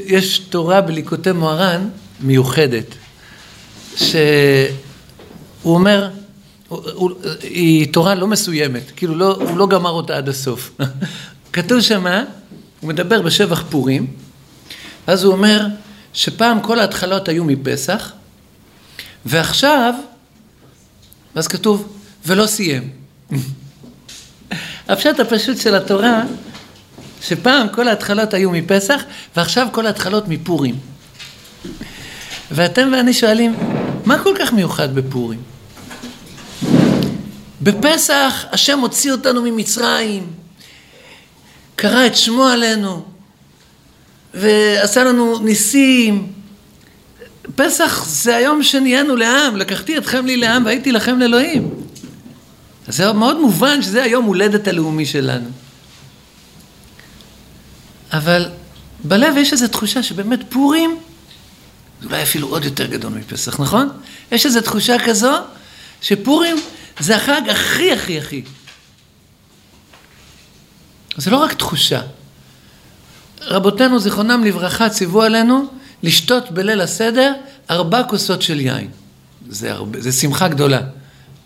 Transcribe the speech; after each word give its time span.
יש 0.00 0.38
תורה 0.38 0.80
בליקוטי 0.80 1.32
מוהר"ן 1.32 1.88
מיוחדת, 2.20 2.94
שהוא 3.96 4.14
אומר, 5.64 6.10
היא 7.42 7.92
תורה 7.92 8.14
לא 8.14 8.26
מסוימת, 8.26 8.82
כאילו 8.96 9.14
לא, 9.14 9.34
הוא 9.34 9.58
לא 9.58 9.66
גמר 9.66 9.90
אותה 9.90 10.16
עד 10.16 10.28
הסוף. 10.28 10.70
כתוב 11.52 11.80
שמה, 11.80 12.24
הוא 12.80 12.88
מדבר 12.88 13.22
בשבח 13.22 13.64
פורים, 13.70 14.06
אז 15.06 15.24
הוא 15.24 15.32
אומר 15.32 15.66
שפעם 16.12 16.60
כל 16.60 16.78
ההתחלות 16.78 17.28
היו 17.28 17.44
מפסח, 17.44 18.12
ועכשיו, 19.26 19.94
אז 21.34 21.48
כתוב, 21.48 21.98
ולא 22.26 22.46
סיים. 22.46 22.90
הפשט 24.88 25.20
הפשוט 25.20 25.58
של 25.58 25.74
התורה, 25.74 26.22
שפעם 27.22 27.68
כל 27.68 27.88
ההתחלות 27.88 28.34
היו 28.34 28.50
מפסח, 28.50 29.02
ועכשיו 29.36 29.68
כל 29.72 29.86
ההתחלות 29.86 30.28
מפורים. 30.28 30.74
ואתם 32.50 32.88
ואני 32.92 33.12
שואלים, 33.12 33.54
מה 34.04 34.18
כל 34.18 34.34
כך 34.38 34.52
מיוחד 34.52 34.94
בפורים? 34.94 35.40
בפסח 37.62 38.44
השם 38.52 38.78
הוציא 38.78 39.12
אותנו 39.12 39.42
ממצרים, 39.42 40.26
קרא 41.76 42.06
את 42.06 42.16
שמו 42.16 42.44
עלינו, 42.46 43.04
ועשה 44.34 45.04
לנו 45.04 45.38
ניסים. 45.38 46.32
פסח 47.56 48.04
זה 48.08 48.36
היום 48.36 48.62
שנהיינו 48.62 49.16
לעם, 49.16 49.56
לקחתי 49.56 49.98
אתכם 49.98 50.26
לי 50.26 50.36
לעם 50.36 50.64
והייתי 50.64 50.92
לכם 50.92 51.18
לאלוהים. 51.18 51.70
זה 52.88 53.12
מאוד 53.12 53.40
מובן 53.40 53.82
שזה 53.82 54.02
היום 54.02 54.24
הולדת 54.24 54.68
הלאומי 54.68 55.06
שלנו. 55.06 55.48
אבל 58.12 58.48
בלב 59.04 59.36
יש 59.36 59.52
איזו 59.52 59.68
תחושה 59.68 60.02
שבאמת 60.02 60.40
פורים 60.48 60.98
זה 62.00 62.08
אולי 62.08 62.22
אפילו 62.22 62.48
עוד 62.48 62.64
יותר 62.64 62.86
גדול 62.86 63.12
מפסח, 63.12 63.60
נכון? 63.60 63.88
יש 64.32 64.46
איזו 64.46 64.60
תחושה 64.60 64.96
כזו 65.06 65.32
שפורים 66.00 66.56
זה 67.00 67.16
החג 67.16 67.40
הכי 67.50 67.92
הכי 67.92 68.18
הכי. 68.18 68.42
זה 71.16 71.30
לא 71.30 71.36
רק 71.36 71.52
תחושה. 71.52 72.00
רבותינו 73.40 73.98
זיכרונם 73.98 74.44
לברכה 74.44 74.88
ציוו 74.88 75.22
עלינו 75.22 75.66
לשתות 76.02 76.50
בליל 76.50 76.80
הסדר 76.80 77.32
ארבע 77.70 78.02
כוסות 78.02 78.42
של 78.42 78.60
יין. 78.60 78.88
זה, 79.48 79.72
הרבה, 79.72 80.00
זה 80.00 80.12
שמחה 80.12 80.48
גדולה. 80.48 80.80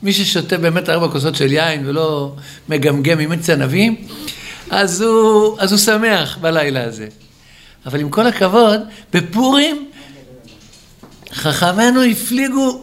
מי 0.03 0.13
ששותה 0.13 0.59
באמת 0.59 0.89
ארבע 0.89 1.09
כוסות 1.09 1.35
של 1.35 1.53
יין 1.53 1.89
ולא 1.89 2.35
מגמגם 2.69 3.19
עם 3.19 3.33
עץ 3.33 3.51
ענבים, 3.51 3.97
אז 4.71 5.01
הוא, 5.01 5.57
אז 5.59 5.73
הוא 5.73 5.79
שמח 5.79 6.39
בלילה 6.41 6.85
הזה. 6.85 7.09
אבל 7.87 8.01
עם 8.01 8.11
כל 8.11 8.27
הכבוד, 8.27 8.81
בפורים 9.13 9.89
חכמינו 11.33 12.03
הפליגו, 12.03 12.83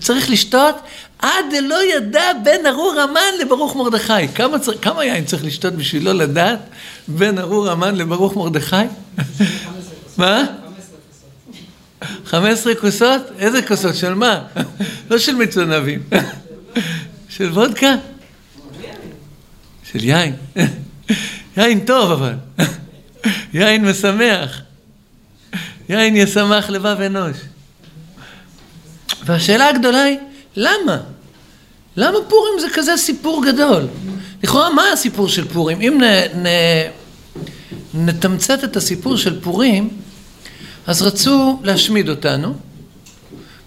צריך 0.00 0.30
לשתות 0.30 0.76
עד 1.18 1.44
דלא 1.50 1.84
ידע 1.96 2.32
בין 2.44 2.66
ארור 2.66 3.00
המן 3.00 3.38
לברוך 3.40 3.76
מרדכי. 3.76 4.28
כמה, 4.34 4.56
כמה 4.82 5.04
יין 5.04 5.24
צריך 5.24 5.44
לשתות 5.44 5.72
בשביל 5.74 6.04
לא 6.04 6.12
לדעת 6.12 6.58
בין 7.08 7.38
ארור 7.38 7.70
המן 7.70 7.94
לברוך 7.94 8.36
מרדכי? 8.36 8.76
מה? 10.18 10.44
15 12.24 12.74
כוסות? 12.74 13.22
איזה 13.38 13.62
כוסות? 13.62 13.94
של 13.94 14.14
מה? 14.14 14.42
לא 15.10 15.18
של 15.18 15.34
מצונבים. 15.34 16.02
של 17.36 17.50
וודקה? 17.50 17.94
של 19.92 20.04
יין. 20.04 20.36
יין 21.56 21.86
טוב 21.86 22.10
אבל. 22.10 22.34
יין 23.54 23.84
משמח. 23.84 24.60
יין 25.88 26.16
ישמח 26.16 26.70
לבב 26.70 27.00
אנוש. 27.00 27.36
והשאלה 29.24 29.68
הגדולה 29.68 30.02
היא, 30.02 30.18
למה? 30.56 31.00
למה 31.96 32.18
פורים 32.28 32.60
זה 32.60 32.66
כזה 32.74 32.96
סיפור 32.96 33.44
גדול? 33.46 33.86
לכאורה, 34.42 34.70
מה 34.70 34.82
הסיפור 34.92 35.28
של 35.28 35.48
פורים? 35.48 35.80
אם 35.80 36.00
נ, 36.02 36.04
נ, 36.46 36.48
נתמצת 37.94 38.64
את 38.64 38.76
הסיפור 38.76 39.16
של 39.16 39.40
פורים, 39.40 39.90
אז 40.86 41.02
רצו 41.02 41.60
להשמיד 41.64 42.08
אותנו, 42.08 42.54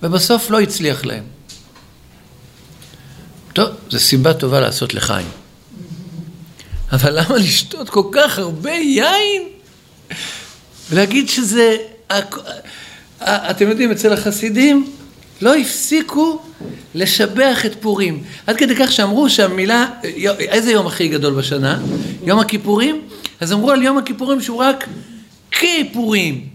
ובסוף 0.04 0.50
לא 0.50 0.60
הצליח 0.60 1.06
להם. 1.06 1.24
טוב, 3.54 3.70
זו 3.90 4.00
סיבה 4.00 4.34
טובה 4.34 4.60
לעשות 4.60 4.94
לחיים. 4.94 5.41
אבל 6.92 7.20
למה 7.20 7.38
לשתות 7.38 7.90
כל 7.90 8.04
כך 8.12 8.40
הרבה 8.40 8.72
יין? 8.72 9.44
ולהגיד 10.90 11.30
שזה... 11.30 11.78
אתם 13.24 13.70
יודעים, 13.70 13.92
אצל 13.92 14.14
החסידים 14.14 14.92
לא 15.42 15.56
הפסיקו 15.56 16.40
לשבח 16.96 17.66
את 17.66 17.76
פורים. 17.82 18.24
עד 18.48 18.58
כדי 18.58 18.76
כך 18.76 18.92
שאמרו 18.92 19.30
שהמילה, 19.30 19.86
איזה 20.40 20.72
יום 20.72 20.88
הכי 20.88 21.08
גדול 21.08 21.34
בשנה? 21.34 21.80
יום 22.24 22.40
הכיפורים? 22.40 23.02
אז 23.40 23.54
אמרו 23.54 23.72
על 23.72 23.84
יום 23.84 23.98
הכיפורים 23.98 24.42
שהוא 24.42 24.58
רק 24.58 24.88
כיפורים. 25.52 26.48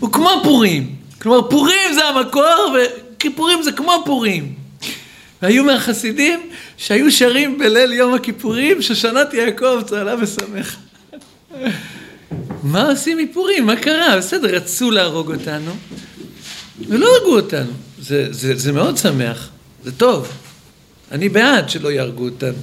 הוא 0.00 0.12
כמו 0.12 0.30
פורים. 0.42 0.94
כלומר, 1.22 1.50
פורים 1.50 1.92
זה 1.94 2.04
המקור 2.04 2.76
וכיפורים 3.16 3.62
זה 3.62 3.72
כמו 3.72 4.02
פורים. 4.04 4.54
והיו 5.42 5.64
מהחסידים 5.64 6.50
שהיו 6.76 7.12
שרים 7.12 7.58
בליל 7.58 7.92
יום 7.92 8.14
הכיפורים 8.14 8.82
שושנת 8.82 9.34
יעקב 9.34 9.82
צהלה 9.86 10.14
ושמח. 10.20 10.76
מה 12.62 12.88
עושים 12.88 13.18
מפורים? 13.18 13.66
מה 13.66 13.76
קרה? 13.76 14.16
בסדר, 14.18 14.54
רצו 14.54 14.90
להרוג 14.90 15.32
אותנו 15.32 15.72
ולא 16.88 17.06
הרגו 17.16 17.36
אותנו. 17.36 17.72
זה, 18.00 18.26
זה, 18.30 18.56
זה 18.56 18.72
מאוד 18.72 18.96
שמח, 18.96 19.48
זה 19.84 19.92
טוב. 19.92 20.32
אני 21.12 21.28
בעד 21.28 21.70
שלא 21.70 21.92
יהרגו 21.92 22.24
אותנו. 22.24 22.58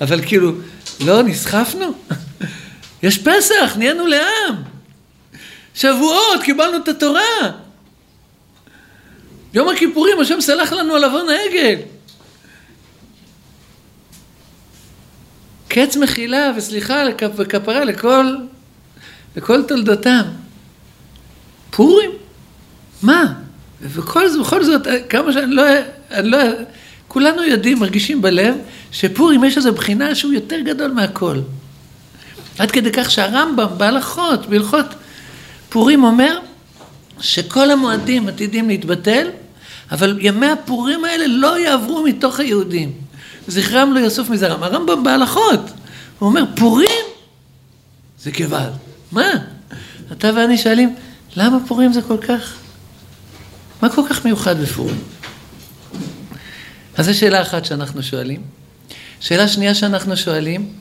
אבל 0.00 0.22
כאילו, 0.26 0.52
לא 1.00 1.22
נסחפנו? 1.22 1.94
יש 3.02 3.18
פסח, 3.18 3.76
נהיינו 3.76 4.06
לעם. 4.06 4.54
שבועות, 5.74 6.42
קיבלנו 6.42 6.76
את 6.76 6.88
התורה. 6.88 7.50
יום 9.54 9.68
הכיפורים, 9.68 10.20
השם 10.20 10.40
סלח 10.40 10.72
לנו 10.72 10.94
על 10.94 11.04
עוון 11.04 11.26
העגל. 11.28 11.80
קץ 15.72 15.96
מחילה 15.96 16.52
וסליחה 16.56 17.02
וכפרה 17.36 17.84
לכל, 17.84 18.34
לכל 19.36 19.62
תולדותם. 19.62 20.22
פורים? 21.70 22.10
מה? 23.02 23.32
וכל 23.82 24.28
זאת, 24.28 24.40
בכל 24.40 24.64
זאת, 24.64 24.82
כמה 25.08 25.32
שאני 25.32 25.54
לא, 25.54 25.62
אני 26.10 26.30
לא, 26.30 26.38
כולנו 27.08 27.44
יודעים, 27.44 27.78
מרגישים 27.78 28.22
בלב, 28.22 28.54
שפורים 28.92 29.44
יש 29.44 29.56
איזו 29.56 29.72
בחינה 29.72 30.14
שהוא 30.14 30.32
יותר 30.32 30.60
גדול 30.60 30.90
מהכל. 30.90 31.38
עד 32.58 32.70
כדי 32.70 32.92
כך 32.92 33.10
שהרמב"ם 33.10 33.68
בהלכות, 33.76 34.46
בהלכות 34.46 34.86
פורים 35.68 36.04
אומר 36.04 36.38
שכל 37.20 37.70
המועדים 37.70 38.28
עתידים 38.28 38.68
להתבטל, 38.68 39.28
אבל 39.90 40.18
ימי 40.20 40.46
הפורים 40.46 41.04
האלה 41.04 41.26
לא 41.26 41.58
יעברו 41.58 42.02
מתוך 42.04 42.40
היהודים. 42.40 42.92
זכרם 43.50 43.92
לא 43.94 44.00
יאסוף 44.00 44.30
מזרם. 44.30 44.62
הרמב"ם 44.62 45.04
בהלכות, 45.04 45.60
הוא 46.18 46.28
אומר, 46.28 46.44
פורים 46.56 47.04
זה 48.22 48.30
גוואלד. 48.30 48.72
מה? 49.12 49.30
אתה 50.12 50.30
ואני 50.36 50.58
שואלים, 50.58 50.94
למה 51.36 51.58
פורים 51.66 51.92
זה 51.92 52.02
כל 52.02 52.18
כך? 52.18 52.54
מה 53.82 53.88
כל 53.88 54.02
כך 54.08 54.24
מיוחד 54.24 54.60
בפורים? 54.60 54.98
אז 56.96 57.06
זו 57.06 57.18
שאלה 57.18 57.42
אחת 57.42 57.64
שאנחנו 57.64 58.02
שואלים. 58.02 58.42
שאלה 59.20 59.48
שנייה 59.48 59.74
שאנחנו 59.74 60.16
שואלים, 60.16 60.72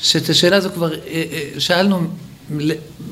שאת 0.00 0.28
השאלה 0.28 0.56
הזו 0.56 0.70
כבר 0.74 0.94
אה, 0.94 0.98
אה, 1.06 1.60
שאלנו 1.60 2.08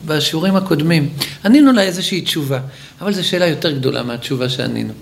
בשיעורים 0.06 0.56
הקודמים, 0.56 1.08
ענינו 1.44 1.72
לה 1.72 1.82
איזושהי 1.82 2.20
תשובה, 2.20 2.60
אבל 3.00 3.12
זו 3.12 3.28
שאלה 3.28 3.46
יותר 3.46 3.70
גדולה 3.70 4.02
מהתשובה 4.02 4.49
שענינו. 4.49 4.93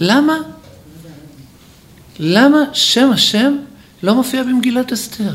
למה, 0.00 0.38
למה 2.18 2.58
שם 2.72 3.10
השם 3.12 3.56
לא 4.02 4.14
מופיע 4.14 4.42
במגילת 4.42 4.92
אסתר? 4.92 5.32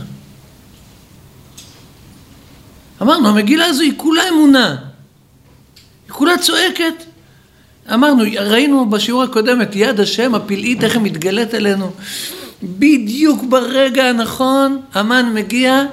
אמרנו, 3.02 3.30
המגילה 3.30 3.66
הזו 3.66 3.82
היא 3.82 3.94
כולה 3.98 4.30
אמונה. 4.30 4.76
היא 6.06 6.12
כולה 6.12 6.38
צועקת. 6.38 7.04
אמרנו, 7.94 8.24
ראינו 8.40 8.90
בשיעור 8.90 9.24
הקודם 9.24 9.62
את 9.62 9.76
יד 9.76 10.00
השם 10.00 10.36
הפלאית, 10.36 10.84
איך 10.84 10.96
היא 10.96 11.02
מתגלית 11.02 11.56
אלינו. 11.56 11.92
בדיוק 12.64 13.44
ברגע 13.50 14.04
הנכון, 14.04 14.82
המן 14.94 15.32
מגיע 15.34 15.84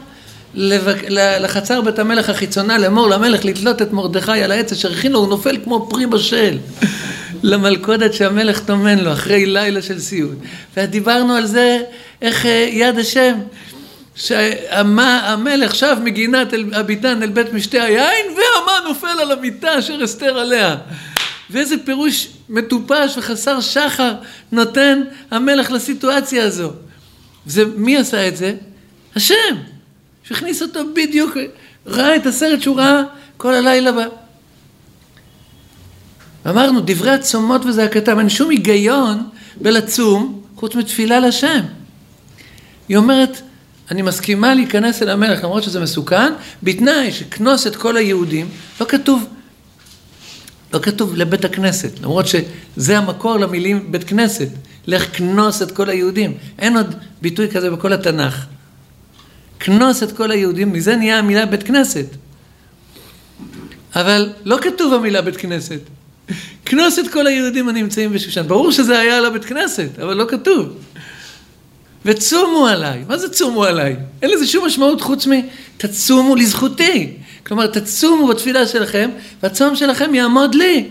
לחצר 1.41 1.81
בית 1.81 1.99
המלך 1.99 2.31
החיצונה 2.31 2.79
לאמור 2.79 3.09
למלך 3.09 3.45
לתלות 3.45 3.83
את 3.83 3.93
מרדכי 3.93 4.43
על 4.43 4.53
העץ 4.53 4.73
אשר 4.73 4.93
הכין 4.93 5.13
לו, 5.13 5.19
הוא 5.19 5.29
נופל 5.29 5.59
כמו 5.65 5.89
פרי 5.91 6.07
בשל 6.07 6.59
למלכודת 7.43 8.15
שהמלך 8.15 8.61
טומן 8.61 8.99
לו 8.99 9.13
אחרי 9.13 9.47
לילה 9.47 9.83
של 9.83 9.99
סיוט. 9.99 10.39
ודיברנו 10.77 11.35
על 11.35 11.47
זה, 11.47 11.83
איך 12.23 12.47
אה, 12.47 12.69
יד 12.71 12.99
השם, 12.99 13.35
שהמלך 14.15 15.75
שב 15.75 15.97
מגינת 16.05 16.49
הביתן 16.73 17.23
אל 17.23 17.29
בית 17.29 17.53
משתה 17.53 17.83
היין, 17.83 18.27
והמן 18.27 18.89
נופל 18.89 19.21
על 19.21 19.33
המיטה 19.33 19.79
אשר 19.79 20.05
אסתר 20.05 20.39
עליה. 20.39 20.77
ואיזה 21.51 21.75
פירוש 21.85 22.29
מטופש 22.49 23.17
וחסר 23.19 23.61
שחר 23.61 24.13
נותן 24.53 25.03
המלך 25.31 25.71
לסיטואציה 25.71 26.45
הזו. 26.45 26.73
זה, 27.47 27.65
מי 27.77 27.97
עשה 27.97 28.29
את 28.29 28.37
זה? 28.37 28.55
השם, 29.17 29.57
שהכניס 30.25 30.63
אותו 30.63 30.81
בדיוק, 30.95 31.37
ראה 31.87 32.17
את 32.17 32.27
הסרט 32.27 32.63
שהוא 32.63 32.77
ראה 32.77 33.03
כל 33.37 33.55
הלילה 33.55 33.93
בה. 33.93 34.05
אמרנו, 36.47 36.81
דברי 36.85 37.11
הצומות 37.11 37.65
וזעקתם, 37.65 38.19
אין 38.19 38.29
שום 38.29 38.51
היגיון 38.51 39.29
בלצום 39.61 40.43
חוץ 40.57 40.75
מתפילה 40.75 41.21
לשם. 41.21 41.61
היא 42.89 42.97
אומרת, 42.97 43.41
אני 43.91 44.03
מסכימה 44.03 44.55
להיכנס 44.55 45.03
אל 45.03 45.09
המלך 45.09 45.45
למרות 45.45 45.63
שזה 45.63 45.81
מסוכן, 45.81 46.33
בתנאי 46.63 47.13
שכנוס 47.13 47.67
את 47.67 47.77
כל 47.77 47.97
היהודים, 47.97 48.49
לא 48.81 48.87
כתוב, 48.87 49.27
לא 50.73 50.79
כתוב 50.79 51.17
לבית 51.17 51.45
הכנסת, 51.45 52.01
למרות 52.01 52.27
שזה 52.27 52.99
המקור 52.99 53.37
למילים 53.37 53.93
בית 53.93 54.05
כנסת, 54.05 54.49
לך 54.87 55.17
כנוס 55.17 55.63
את 55.63 55.71
כל 55.71 55.89
היהודים, 55.89 56.35
אין 56.59 56.77
עוד 56.77 56.95
ביטוי 57.23 57.51
כזה 57.51 57.71
בכל 57.71 57.93
התנ"ך. 57.93 58.47
כנוס 59.61 60.03
את 60.03 60.17
כל 60.17 60.31
היהודים, 60.31 60.73
מזה 60.73 60.97
נהיה 60.97 61.19
המילה 61.19 61.47
בית 61.47 61.63
כנסת. 61.63 62.07
אבל 63.97 64.33
לא 64.45 64.59
כתוב 64.63 64.95
המילה 64.95 65.23
בית 65.23 65.37
כנסת. 65.37 65.81
כנוס 66.65 66.99
את 66.99 67.09
כל 67.09 67.27
היהודים 67.27 67.69
הנמצאים 67.69 68.13
בשושן. 68.13 68.49
ברור 68.49 68.73
שזה 68.73 68.99
היה 68.99 69.17
על 69.17 69.27
הבית 69.27 69.45
כנסת, 69.45 69.99
אבל 70.03 70.15
לא 70.15 70.25
כתוב. 70.29 70.69
וצומו 72.05 72.67
עליי. 72.67 73.05
מה 73.09 73.19
זה 73.19 73.29
צומו 73.29 73.65
עליי? 73.65 73.97
אין 74.23 74.31
לזה 74.31 74.47
שום 74.47 74.67
משמעות 74.67 75.01
חוץ 75.01 75.27
מ"תצומו 75.27 76.37
לזכותי". 76.37 77.17
כלומר, 77.47 77.67
תצומו 77.67 78.27
בתפילה 78.27 78.67
שלכם, 78.67 79.11
והצום 79.43 79.77
שלכם 79.77 80.15
יעמוד 80.15 80.55
לי. 80.55 80.89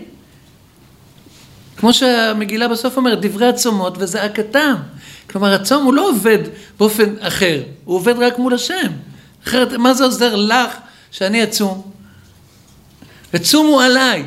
כמו 1.76 1.92
שהמגילה 1.92 2.68
בסוף 2.68 2.96
אומרת, 2.96 3.20
דברי 3.20 3.48
הצומות 3.48 3.94
וזעקתם. 3.98 4.74
כלומר, 5.30 5.54
הצום 5.54 5.84
הוא 5.84 5.94
לא 5.94 6.08
עובד 6.08 6.38
באופן 6.78 7.14
אחר, 7.20 7.62
הוא 7.84 7.96
עובד 7.96 8.14
רק 8.18 8.38
מול 8.38 8.54
השם. 8.54 8.92
אחרת, 9.46 9.72
מה 9.72 9.94
זה 9.94 10.04
עוזר 10.04 10.36
לך 10.36 10.76
שאני 11.10 11.44
אצום? 11.44 11.90
וצומו 13.34 13.80
עליי. 13.80 14.24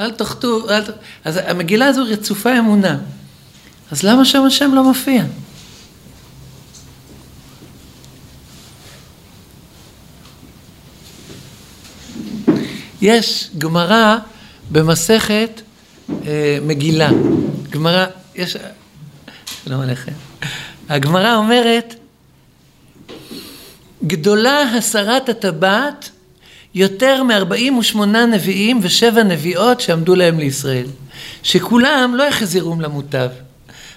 אל 0.00 0.10
תחטאו, 0.10 0.70
אל 0.70 0.84
ת... 0.84 0.88
אז 1.24 1.40
המגילה 1.46 1.86
הזו 1.86 2.04
רצופה 2.08 2.58
אמונה. 2.58 2.98
אז 3.90 4.02
למה 4.02 4.24
שם 4.24 4.42
השם 4.42 4.74
לא 4.74 4.84
מופיע? 4.84 5.22
יש 13.02 13.50
גמרא 13.58 14.16
במסכת 14.70 15.60
אה, 16.10 16.58
מגילה. 16.62 17.10
גמרא, 17.70 18.06
יש... 18.34 18.56
שלום 19.64 19.80
עליכם. 19.80 20.12
הגמרא 20.88 21.36
אומרת, 21.36 21.94
גדולה 24.04 24.62
הסרת 24.62 25.28
הטבעת 25.28 26.10
יותר 26.74 27.22
מ-48 27.22 27.98
נביאים 28.06 28.78
ושבע 28.82 29.22
נביאות 29.22 29.80
שעמדו 29.80 30.14
להם 30.14 30.38
לישראל, 30.38 30.86
שכולם 31.42 32.14
לא 32.16 32.28
החזירום 32.28 32.80
למוטב, 32.80 33.28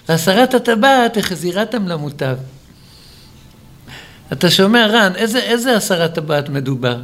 והסרת 0.08 0.54
הטבעת 0.54 1.16
החזירתם 1.16 1.88
למוטב. 1.88 2.36
אתה 4.32 4.50
שומע, 4.50 4.86
רן, 4.86 5.12
איזה, 5.16 5.38
איזה 5.38 5.76
הסרת 5.76 6.14
טבעת 6.14 6.48
מדובר? 6.48 6.96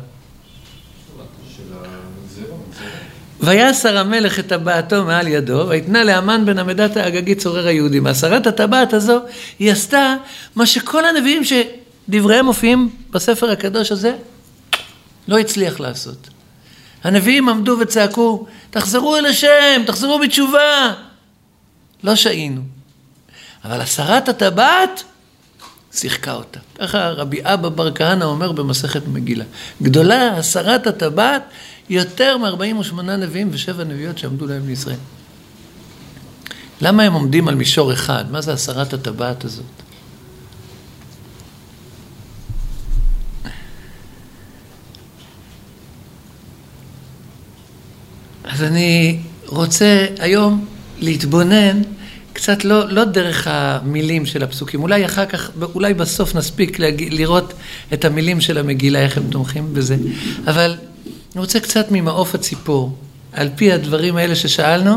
ויסר 3.41 3.99
המלך 3.99 4.39
את 4.39 4.47
טבעתו 4.47 5.05
מעל 5.05 5.29
ידו, 5.29 5.67
ויתנה 5.69 6.05
לאמן 6.05 6.45
בן 6.47 6.59
עמדת 6.59 6.97
האגגי 6.97 7.35
צורר 7.35 7.67
היהודים. 7.67 8.07
הסרת 8.07 8.47
הטבעת 8.47 8.93
הזו, 8.93 9.19
היא 9.59 9.73
עשתה 9.73 10.17
מה 10.57 10.67
שכל 10.67 11.05
הנביאים 11.05 11.43
שדבריהם 11.45 12.45
מופיעים 12.45 12.89
בספר 13.11 13.51
הקדוש 13.51 13.93
הזה, 13.93 14.15
לא 15.31 15.39
הצליח 15.39 15.81
לעשות. 15.81 16.29
הנביאים 17.05 17.49
עמדו 17.49 17.77
וצעקו, 17.81 18.47
תחזרו 18.71 19.17
אל 19.17 19.27
השם, 19.27 19.83
תחזרו 19.87 20.19
בתשובה. 20.19 20.95
לא 22.03 22.15
שהינו. 22.15 22.61
אבל 23.65 23.81
הסרת 23.81 24.29
הטבעת, 24.29 25.03
שיחקה 25.93 26.33
אותה. 26.33 26.61
ככה 26.79 27.09
רבי 27.11 27.41
אבא 27.43 27.69
בר 27.69 27.95
כהנא 27.95 28.25
אומר 28.25 28.53
במסכת 28.53 29.03
מגילה. 29.07 29.45
גדולה 29.83 30.37
הסרת 30.37 30.87
הטבעת 30.87 31.43
יותר 31.89 32.37
מ-48 32.37 33.03
נביאים 33.03 33.49
ושבע 33.53 33.85
נביאות 33.85 34.19
שעמדו 34.19 34.47
להם 34.47 34.67
לישראל. 34.67 34.97
למה 36.81 37.03
הם 37.03 37.13
עומדים 37.13 37.49
על 37.49 37.55
מישור 37.55 37.93
אחד? 37.93 38.25
מה 38.31 38.41
זה 38.41 38.53
הסרת 38.53 38.93
הטבעת 38.93 39.45
הזאת? 39.45 39.65
אז 48.61 48.65
אני 48.65 49.19
רוצה 49.47 50.07
היום 50.19 50.67
להתבונן 50.99 51.83
קצת 52.33 52.65
לא, 52.65 52.89
לא 52.89 53.05
דרך 53.05 53.47
המילים 53.51 54.27
של 54.27 54.43
הפסוקים, 54.43 54.83
אולי 54.83 55.07
אחר 55.07 55.27
כך, 55.27 55.51
אולי 55.75 55.95
בסוף 55.95 56.35
נספיק 56.35 56.79
להג... 56.79 57.05
לראות 57.11 57.53
את 57.93 58.05
המילים 58.05 58.41
של 58.41 58.59
המגילה, 58.59 58.99
איך 58.99 59.17
הם 59.17 59.31
תומכים 59.31 59.75
בזה, 59.75 59.97
אבל 60.47 60.77
אני 61.35 61.41
רוצה 61.41 61.61
קצת 61.61 61.87
ממעוף 61.91 62.35
הציפור, 62.35 62.97
על 63.33 63.49
פי 63.57 63.73
הדברים 63.73 64.17
האלה 64.17 64.35
ששאלנו, 64.35 64.97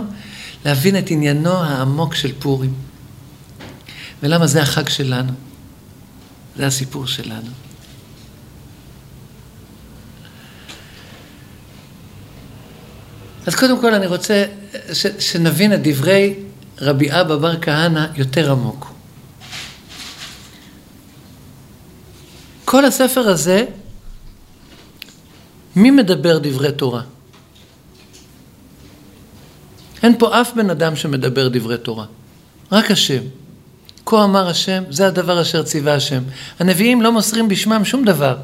להבין 0.66 0.98
את 0.98 1.12
עניינו 1.12 1.64
העמוק 1.64 2.16
של 2.16 2.32
פורים. 2.40 2.74
ולמה 4.24 4.48
זה 4.48 4.62
החג 4.62 4.90
שלנו, 4.90 5.32
זה 6.58 6.68
הסיפור 6.68 7.08
שלנו. 7.08 7.50
אז 13.46 13.56
קודם 13.56 13.82
כל 13.82 13.94
אני 13.94 14.08
רוצה 14.08 14.46
ש, 14.94 15.08
שנבין 15.20 15.74
את 15.74 15.80
דברי 15.84 16.34
רבי 16.82 17.12
אבא 17.12 17.36
בר 17.36 17.62
כהנא 17.62 18.06
יותר 18.16 18.52
עמוק. 18.52 18.92
כל 22.66 22.86
הספר 22.86 23.22
הזה, 23.22 23.66
מי 25.76 25.92
מדבר 25.92 26.38
דברי 26.38 26.72
תורה? 26.72 27.02
אין 30.04 30.18
פה 30.20 30.42
אף 30.42 30.54
בן 30.56 30.70
אדם 30.70 30.96
שמדבר 30.96 31.48
דברי 31.48 31.78
תורה, 31.78 32.06
רק 32.72 32.92
השם. 32.92 33.24
כה 34.06 34.24
אמר 34.24 34.48
השם, 34.48 34.84
זה 34.90 35.08
הדבר 35.08 35.42
אשר 35.42 35.64
ציווה 35.64 35.96
השם. 35.96 36.24
הנביאים 36.60 37.02
לא 37.02 37.12
מוסרים 37.12 37.48
בשמם 37.48 37.86
שום 37.86 38.06
דבר. 38.06 38.36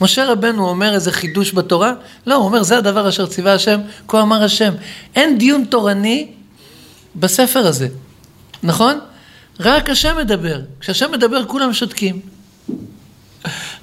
משה 0.00 0.32
רבנו 0.32 0.68
אומר 0.68 0.94
איזה 0.94 1.12
חידוש 1.12 1.52
בתורה? 1.52 1.92
לא, 2.26 2.34
הוא 2.34 2.44
אומר 2.44 2.62
זה 2.62 2.78
הדבר 2.78 3.08
אשר 3.08 3.26
ציווה 3.26 3.54
השם, 3.54 3.80
כה 4.08 4.22
אמר 4.22 4.42
השם. 4.44 4.74
אין 5.14 5.38
דיון 5.38 5.64
תורני 5.64 6.28
בספר 7.16 7.66
הזה, 7.66 7.88
נכון? 8.62 8.98
רק 9.60 9.90
השם 9.90 10.16
מדבר. 10.18 10.60
כשהשם 10.80 11.12
מדבר 11.12 11.44
כולם 11.44 11.72
שותקים. 11.72 12.20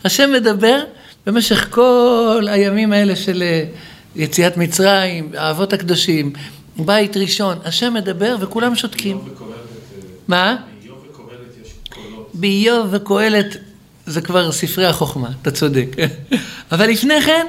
השם 0.05 0.31
מדבר 0.33 0.83
במשך 1.25 1.67
כל 1.69 2.47
הימים 2.47 2.93
האלה 2.93 3.15
של 3.15 3.43
אה, 3.43 3.65
יציאת 4.15 4.57
מצרים, 4.57 5.31
האבות 5.37 5.73
הקדושים, 5.73 6.33
בית 6.77 7.17
ראשון, 7.17 7.57
השם 7.65 7.93
מדבר 7.93 8.35
וכולם 8.39 8.75
שותקים. 8.75 9.19
מה? 10.27 10.55
באיוב 12.33 12.87
וקהלת 12.91 13.57
זה 14.05 14.21
כבר 14.21 14.51
ספרי 14.51 14.85
החוכמה, 14.85 15.29
אתה 15.41 15.51
צודק. 15.51 15.87
אבל 16.71 16.89
לפני 16.89 17.21
כן, 17.21 17.47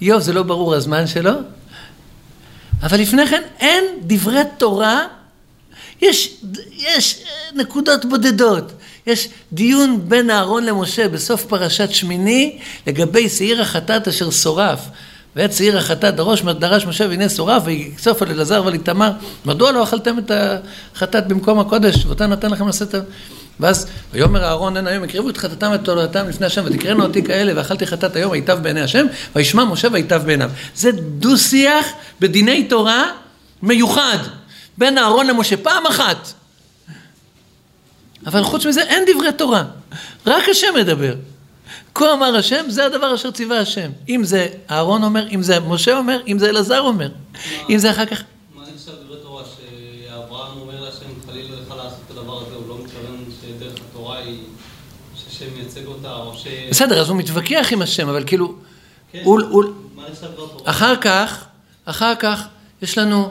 איוב 0.00 0.20
זה 0.20 0.32
לא 0.32 0.42
ברור 0.42 0.74
הזמן 0.74 1.06
שלו, 1.06 1.32
אבל 2.82 3.00
לפני 3.00 3.26
כן 3.26 3.42
אין 3.60 3.84
דברי 4.02 4.40
תורה, 4.58 5.06
יש, 6.02 6.34
יש 6.78 7.24
נקודות 7.54 8.04
בודדות. 8.04 8.72
יש 9.06 9.28
דיון 9.52 10.00
בין 10.08 10.30
אהרון 10.30 10.64
למשה 10.64 11.08
בסוף 11.08 11.44
פרשת 11.44 11.90
שמיני 11.90 12.58
לגבי 12.86 13.28
שעיר 13.28 13.62
החטאת 13.62 14.08
אשר 14.08 14.30
שורף. 14.30 14.80
ואת 15.36 15.52
שעיר 15.52 15.78
החטאת 15.78 16.16
דרוש, 16.16 16.42
דרש 16.42 16.86
משה 16.86 17.06
והנה 17.08 17.28
שורף, 17.28 17.62
ויקצוף 17.66 18.22
על 18.22 18.30
אלעזר 18.30 18.62
ועל 18.64 18.74
איתמר, 18.74 19.10
מדוע 19.44 19.72
לא 19.72 19.82
אכלתם 19.82 20.18
את 20.18 20.30
החטאת 20.94 21.28
במקום 21.28 21.58
הקודש, 21.58 22.06
ואותה 22.06 22.26
נתן 22.26 22.50
לכם 22.50 22.68
לשאת... 22.68 22.94
ואז 23.60 23.86
ויאמר 24.12 24.44
אהרון 24.44 24.76
הן 24.76 24.86
היום 24.86 25.04
הקריבו 25.04 25.28
את 25.28 25.36
חטאתם 25.36 25.70
ואת 25.72 25.84
תולדתם 25.84 26.28
לפני 26.28 26.46
השם 26.46 26.62
ותקראנו 26.64 27.02
אותי 27.02 27.22
כאלה 27.22 27.52
ואכלתי 27.56 27.86
חטאת 27.86 28.16
היום 28.16 28.32
ויטב 28.32 28.58
בעיני 28.62 28.80
השם 28.80 29.06
וישמע 29.36 29.64
משה 29.64 29.88
ויטב 29.92 30.22
בעיניו. 30.26 30.50
זה 30.74 30.92
דו 30.92 31.38
שיח 31.38 31.86
בדיני 32.20 32.64
תורה 32.64 33.04
מיוחד 33.62 34.18
בין 34.78 34.98
אהרון 34.98 35.26
למשה 35.26 35.56
פעם 35.56 35.86
אחת. 35.86 36.32
אבל 38.26 38.44
חוץ 38.44 38.66
מזה 38.66 38.82
אין 38.82 39.04
דברי 39.14 39.32
תורה, 39.32 39.64
רק 40.26 40.48
השם 40.48 40.74
מדבר. 40.76 41.14
כה 41.94 42.12
אמר 42.12 42.36
השם, 42.36 42.64
זה 42.68 42.86
הדבר 42.86 43.14
אשר 43.14 43.30
ציווה 43.30 43.58
השם. 43.58 43.90
אם 44.08 44.24
זה 44.24 44.48
אהרון 44.70 45.04
אומר, 45.04 45.28
אם 45.28 45.42
זה 45.42 45.60
משה 45.60 45.98
אומר, 45.98 46.20
אם 46.26 46.38
זה 46.38 46.48
אלעזר 46.48 46.80
אומר. 46.80 47.08
אם 47.70 47.78
זה 47.78 47.90
אחר 47.90 48.06
כך... 48.06 48.22
מה 48.54 48.62
נחשב 48.74 48.92
דברי 49.04 49.16
תורה 49.22 49.42
שאברהם 49.44 50.60
אומר 50.60 50.80
להשם 50.80 51.06
חלילה 51.26 51.56
לך 51.56 51.70
לעשות 51.70 51.98
את 52.06 52.10
הדבר 52.10 52.42
הזה, 52.46 52.54
הוא 52.54 52.68
לא 52.68 52.78
מתכוון 52.84 53.24
שדרך 53.40 53.72
התורה 53.90 54.18
היא, 54.18 54.38
שהשם 55.16 55.54
מייצג 55.56 55.86
אותה, 55.86 56.14
או 56.14 56.31
ש... 56.42 56.46
בסדר, 56.70 57.00
אז 57.00 57.08
הוא 57.08 57.16
מתווכח 57.16 57.68
עם 57.70 57.82
השם, 57.82 58.08
אבל 58.08 58.24
כאילו... 58.26 58.54
כן, 59.12 59.22
דבר 60.28 60.46
תורה? 60.46 60.70
אחר 60.70 60.96
כך, 60.96 61.44
אחר 61.84 62.14
כך, 62.14 62.44
יש 62.82 62.98
לנו, 62.98 63.30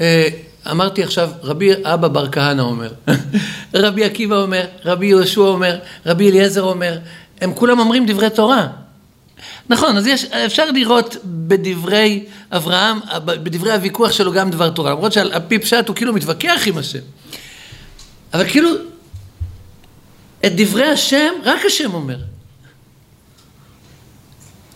אה, 0.00 0.28
אמרתי 0.70 1.02
עכשיו, 1.02 1.30
רבי 1.42 1.70
אבא 1.84 2.08
בר 2.08 2.30
כהנא 2.32 2.62
אומר, 2.62 2.92
רבי 3.74 4.04
עקיבא 4.04 4.36
אומר, 4.36 4.66
רבי 4.84 5.06
יהושע 5.06 5.40
אומר, 5.40 5.78
רבי 6.06 6.30
אליעזר 6.30 6.62
אומר, 6.62 6.98
הם 7.40 7.54
כולם 7.54 7.78
אומרים 7.78 8.06
דברי 8.06 8.30
תורה. 8.30 8.66
נכון, 9.68 9.96
אז 9.96 10.06
יש, 10.06 10.24
אפשר 10.24 10.70
לראות 10.70 11.16
בדברי 11.24 12.24
אברהם, 12.50 13.00
בדברי 13.24 13.72
הוויכוח 13.72 14.12
שלו 14.12 14.32
גם 14.32 14.50
דבר 14.50 14.70
תורה, 14.70 14.90
למרות 14.90 15.12
שעל 15.12 15.32
פי 15.48 15.58
פשט 15.58 15.88
הוא 15.88 15.96
כאילו 15.96 16.12
מתווכח 16.12 16.62
עם 16.66 16.78
השם. 16.78 16.98
אבל 18.34 18.48
כאילו, 18.48 18.70
את 20.46 20.52
דברי 20.56 20.86
השם, 20.86 21.32
רק 21.44 21.60
השם 21.66 21.94
אומר. 21.94 22.16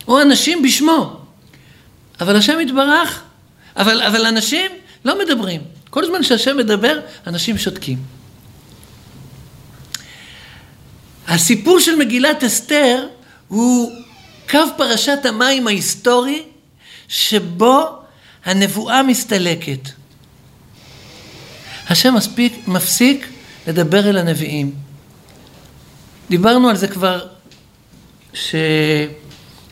או 0.07 0.21
אנשים 0.21 0.61
בשמו. 0.61 1.19
אבל 2.19 2.35
השם 2.35 2.59
יתברך, 2.59 3.21
אבל, 3.77 4.01
אבל 4.01 4.25
אנשים 4.25 4.71
לא 5.05 5.19
מדברים. 5.19 5.61
כל 5.89 6.05
זמן 6.05 6.23
שהשם 6.23 6.57
מדבר, 6.57 6.99
אנשים 7.27 7.57
שותקים. 7.57 7.97
הסיפור 11.27 11.79
של 11.79 11.95
מגילת 11.95 12.43
אסתר 12.43 13.07
הוא 13.47 13.91
קו 14.49 14.59
פרשת 14.77 15.19
המים 15.25 15.67
ההיסטורי 15.67 16.43
שבו 17.07 17.85
הנבואה 18.45 19.03
מסתלקת. 19.03 19.89
השם 21.89 22.13
מספיק, 22.13 22.67
מפסיק 22.67 23.27
לדבר 23.67 24.09
אל 24.09 24.17
הנביאים. 24.17 24.73
דיברנו 26.29 26.69
על 26.69 26.77
זה 26.77 26.87
כבר, 26.87 27.25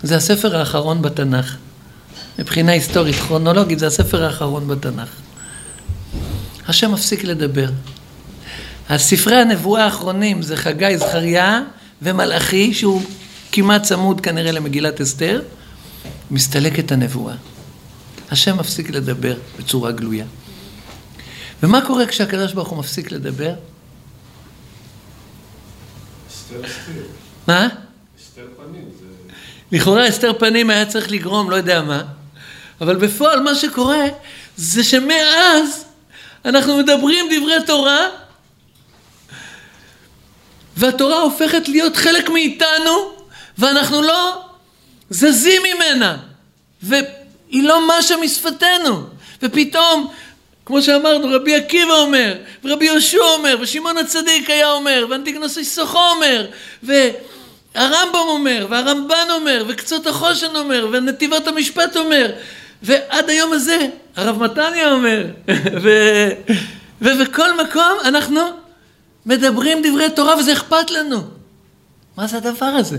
שזה 0.01 0.15
הספר 0.15 0.57
האחרון 0.57 1.01
בתנ"ך. 1.01 1.55
מבחינה 2.39 2.71
היסטורית, 2.71 3.15
כרונולוגית, 3.15 3.79
זה 3.79 3.87
הספר 3.87 4.23
האחרון 4.23 4.67
בתנ"ך. 4.67 5.09
השם 6.67 6.91
מפסיק 6.91 7.23
לדבר. 7.23 7.69
הספרי 8.89 9.35
הנבואה 9.35 9.85
האחרונים 9.85 10.41
זה 10.41 10.57
חגי, 10.57 10.97
זכריה 10.97 11.61
ומלאכי, 12.01 12.73
שהוא 12.73 13.01
כמעט 13.51 13.83
צמוד 13.83 14.21
כנראה 14.21 14.51
למגילת 14.51 15.01
אסתר, 15.01 15.41
מסתלקת 16.31 16.91
הנבואה. 16.91 17.35
השם 18.31 18.57
מפסיק 18.57 18.89
לדבר 18.89 19.35
בצורה 19.59 19.91
גלויה. 19.91 20.25
ומה 21.63 21.85
קורה 21.85 22.05
כשהקדוש 22.05 22.53
ברוך 22.53 22.69
הוא 22.69 22.79
מפסיק 22.79 23.11
לדבר? 23.11 23.53
אסתר 26.29 26.65
אסתר. 26.65 27.01
מה? 27.47 27.67
לכאורה 29.71 30.05
הסתר 30.05 30.33
פנים 30.39 30.69
היה 30.69 30.85
צריך 30.85 31.11
לגרום 31.11 31.51
לא 31.51 31.55
יודע 31.55 31.81
מה, 31.81 32.03
אבל 32.81 32.95
בפועל 32.95 33.39
מה 33.39 33.55
שקורה 33.55 34.05
זה 34.57 34.83
שמאז 34.83 35.85
אנחנו 36.45 36.77
מדברים 36.77 37.25
דברי 37.31 37.55
תורה 37.65 38.07
והתורה 40.77 41.19
הופכת 41.19 41.67
להיות 41.67 41.97
חלק 41.97 42.29
מאיתנו 42.29 43.11
ואנחנו 43.57 44.01
לא 44.01 44.41
זזים 45.09 45.61
ממנה 45.75 46.17
והיא 46.81 47.63
לא 47.63 47.87
משה 47.87 48.17
משפתנו 48.17 49.03
ופתאום 49.41 50.11
כמו 50.65 50.81
שאמרנו 50.81 51.35
רבי 51.35 51.55
עקיבא 51.55 51.93
אומר 51.93 52.35
ורבי 52.63 52.85
יהושע 52.85 53.17
אומר 53.17 53.57
ושמעון 53.61 53.97
הצדיק 53.97 54.49
היה 54.49 54.71
אומר 54.71 55.05
ואנטיגנוס 55.09 55.57
איסוכו 55.57 55.99
אומר 55.99 56.47
והרמב"ם 57.75 58.27
אומר 58.27 58.67
והרמב"ן 58.69 59.27
אומר 59.29 59.65
וקצות 59.67 60.07
החושן 60.07 60.55
אומר 60.55 60.87
ונתיבות 60.91 61.47
המשפט 61.47 61.97
אומר 61.97 62.31
ועד 62.83 63.29
היום 63.29 63.53
הזה 63.53 63.87
הרב 64.15 64.43
מתניה 64.43 64.91
אומר 64.91 65.25
ו... 65.83 65.89
ובכל 67.01 67.63
מקום 67.63 67.97
אנחנו 68.03 68.39
מדברים 69.25 69.81
דברי 69.83 70.09
תורה 70.09 70.37
וזה 70.37 70.53
אכפת 70.53 70.91
לנו. 70.91 71.21
מה 72.17 72.27
זה 72.27 72.37
הדבר 72.37 72.65
הזה? 72.65 72.97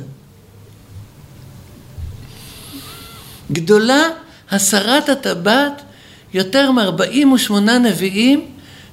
גדולה 3.53 4.03
הסרת 4.51 5.09
הטבעת 5.09 5.83
יותר 6.35 6.71
מ-48 6.71 7.53
נביאים 7.61 8.47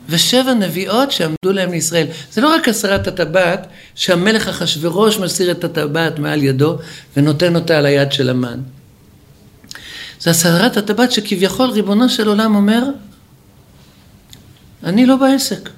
ושבע 0.10 0.54
נביאות 0.54 1.12
שעמדו 1.12 1.54
להם 1.54 1.72
לישראל. 1.72 2.08
זה 2.32 2.42
לא 2.42 2.56
רק 2.56 2.68
הסרת 2.68 3.08
הטבעת, 3.08 3.68
שהמלך 3.96 4.48
אחשורוש 4.48 5.18
מסיר 5.18 5.52
את 5.52 5.64
הטבעת 5.64 6.20
מעל 6.20 6.44
ידו 6.44 6.78
ונותן 7.18 7.56
אותה 7.56 7.78
על 7.78 7.86
היד 7.86 8.12
של 8.12 8.30
המן. 8.30 8.60
זה 10.20 10.30
הסרת 10.30 10.78
הטבעת 10.78 11.12
שכביכול 11.12 11.70
ריבונו 11.70 12.10
של 12.10 12.28
עולם 12.28 12.56
אומר, 12.56 12.84
אני 14.84 15.06
לא 15.06 15.16
בעסק. 15.16 15.70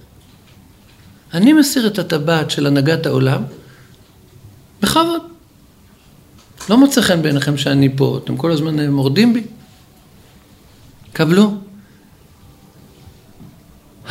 אני 1.34 1.54
מסיר 1.54 1.88
את 1.88 2.00
הטבעת 2.00 2.52
של 2.52 2.68
הנהגת 2.68 3.06
העולם, 3.06 3.44
בכבוד. 4.82 5.22
לא 6.70 6.78
מוצא 6.78 7.02
חן 7.02 7.22
בעיניכם 7.22 7.58
שאני 7.58 7.90
פה, 7.96 8.20
אתם 8.24 8.38
כל 8.38 8.52
הזמן 8.52 8.90
מורדים 8.90 9.34
בי. 9.34 9.44
קבלו. 11.14 11.61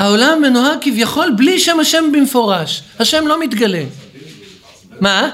העולם 0.01 0.43
מנוהג 0.43 0.79
כביכול 0.81 1.31
בלי 1.37 1.61
שם 1.61 1.81
השם 1.81 2.13
במפורש. 2.13 2.83
השם 2.99 3.27
לא 3.27 3.41
מתגלה. 3.41 3.83
מה? 5.01 5.31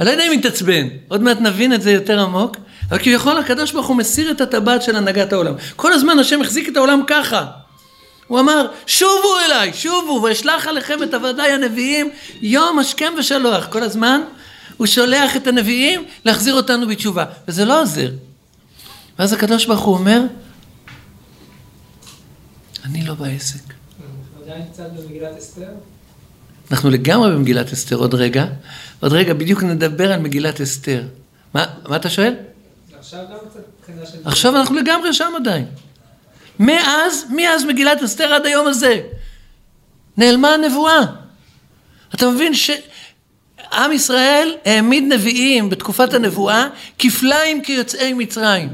אני 0.00 0.06
לא 0.06 0.10
יודע 0.10 0.26
אם 0.26 0.32
יתעצבן, 0.32 0.88
עוד 1.08 1.22
מעט 1.22 1.40
נבין 1.40 1.72
את 1.74 1.82
זה 1.82 1.92
יותר 1.92 2.20
עמוק, 2.20 2.56
אבל 2.90 2.98
כביכול 2.98 3.38
הקדוש 3.38 3.72
ברוך 3.72 3.86
הוא 3.86 3.96
מסיר 3.96 4.30
את 4.30 4.40
הטבעת 4.40 4.82
של 4.82 4.96
הנהגת 4.96 5.32
העולם. 5.32 5.54
כל 5.76 5.92
הזמן 5.92 6.18
השם 6.18 6.40
החזיק 6.40 6.68
את 6.68 6.76
העולם 6.76 7.00
ככה. 7.06 7.46
הוא 8.26 8.40
אמר, 8.40 8.66
שובו 8.86 9.38
אליי, 9.46 9.72
שובו, 9.74 10.22
ואשלח 10.22 10.66
עליכם 10.66 11.02
את 11.02 11.14
עבדיי 11.14 11.52
הנביאים 11.52 12.10
יום 12.40 12.78
השכם 12.78 13.12
ושלוח. 13.18 13.66
כל 13.66 13.82
הזמן 13.82 14.20
הוא 14.76 14.86
שולח 14.86 15.36
את 15.36 15.46
הנביאים 15.46 16.04
להחזיר 16.24 16.54
אותנו 16.54 16.88
בתשובה, 16.88 17.24
וזה 17.48 17.64
לא 17.64 17.82
עוזר. 17.82 18.08
ואז 19.18 19.32
הקדוש 19.32 19.66
ברוך 19.66 19.80
הוא 19.80 19.94
אומר, 19.94 20.20
אני 22.84 23.06
לא 23.06 23.14
בעסק. 23.14 23.62
עדיין 24.42 24.64
קצת 24.72 24.90
במגילת 24.92 25.38
אסתר? 25.38 25.68
אנחנו 26.70 26.90
לגמרי 26.90 27.30
במגילת 27.30 27.72
אסתר 27.72 27.96
עוד 27.96 28.14
רגע. 28.14 28.46
עוד 29.00 29.12
רגע 29.12 29.34
בדיוק 29.34 29.62
נדבר 29.62 30.12
על 30.12 30.20
מגילת 30.20 30.60
אסתר. 30.60 31.02
מה, 31.54 31.66
מה 31.88 31.96
אתה 31.96 32.10
שואל? 32.10 32.34
עכשיו 34.24 34.56
אנחנו 34.56 34.76
לגמרי 34.76 35.14
שם 35.14 35.32
עדיין. 35.36 35.66
מאז, 36.58 37.24
מאז 37.30 37.64
מגילת 37.64 38.02
אסתר 38.02 38.32
עד 38.34 38.46
היום 38.46 38.66
הזה. 38.66 39.00
נעלמה 40.16 40.54
הנבואה. 40.54 41.00
אתה 42.14 42.30
מבין 42.30 42.52
שעם 42.54 43.92
ישראל 43.92 44.54
העמיד 44.64 45.04
נביאים 45.08 45.70
בתקופת 45.70 46.14
הנבואה 46.14 46.68
כפליים 46.98 47.62
כיוצאי 47.62 48.12
מצרים. 48.12 48.68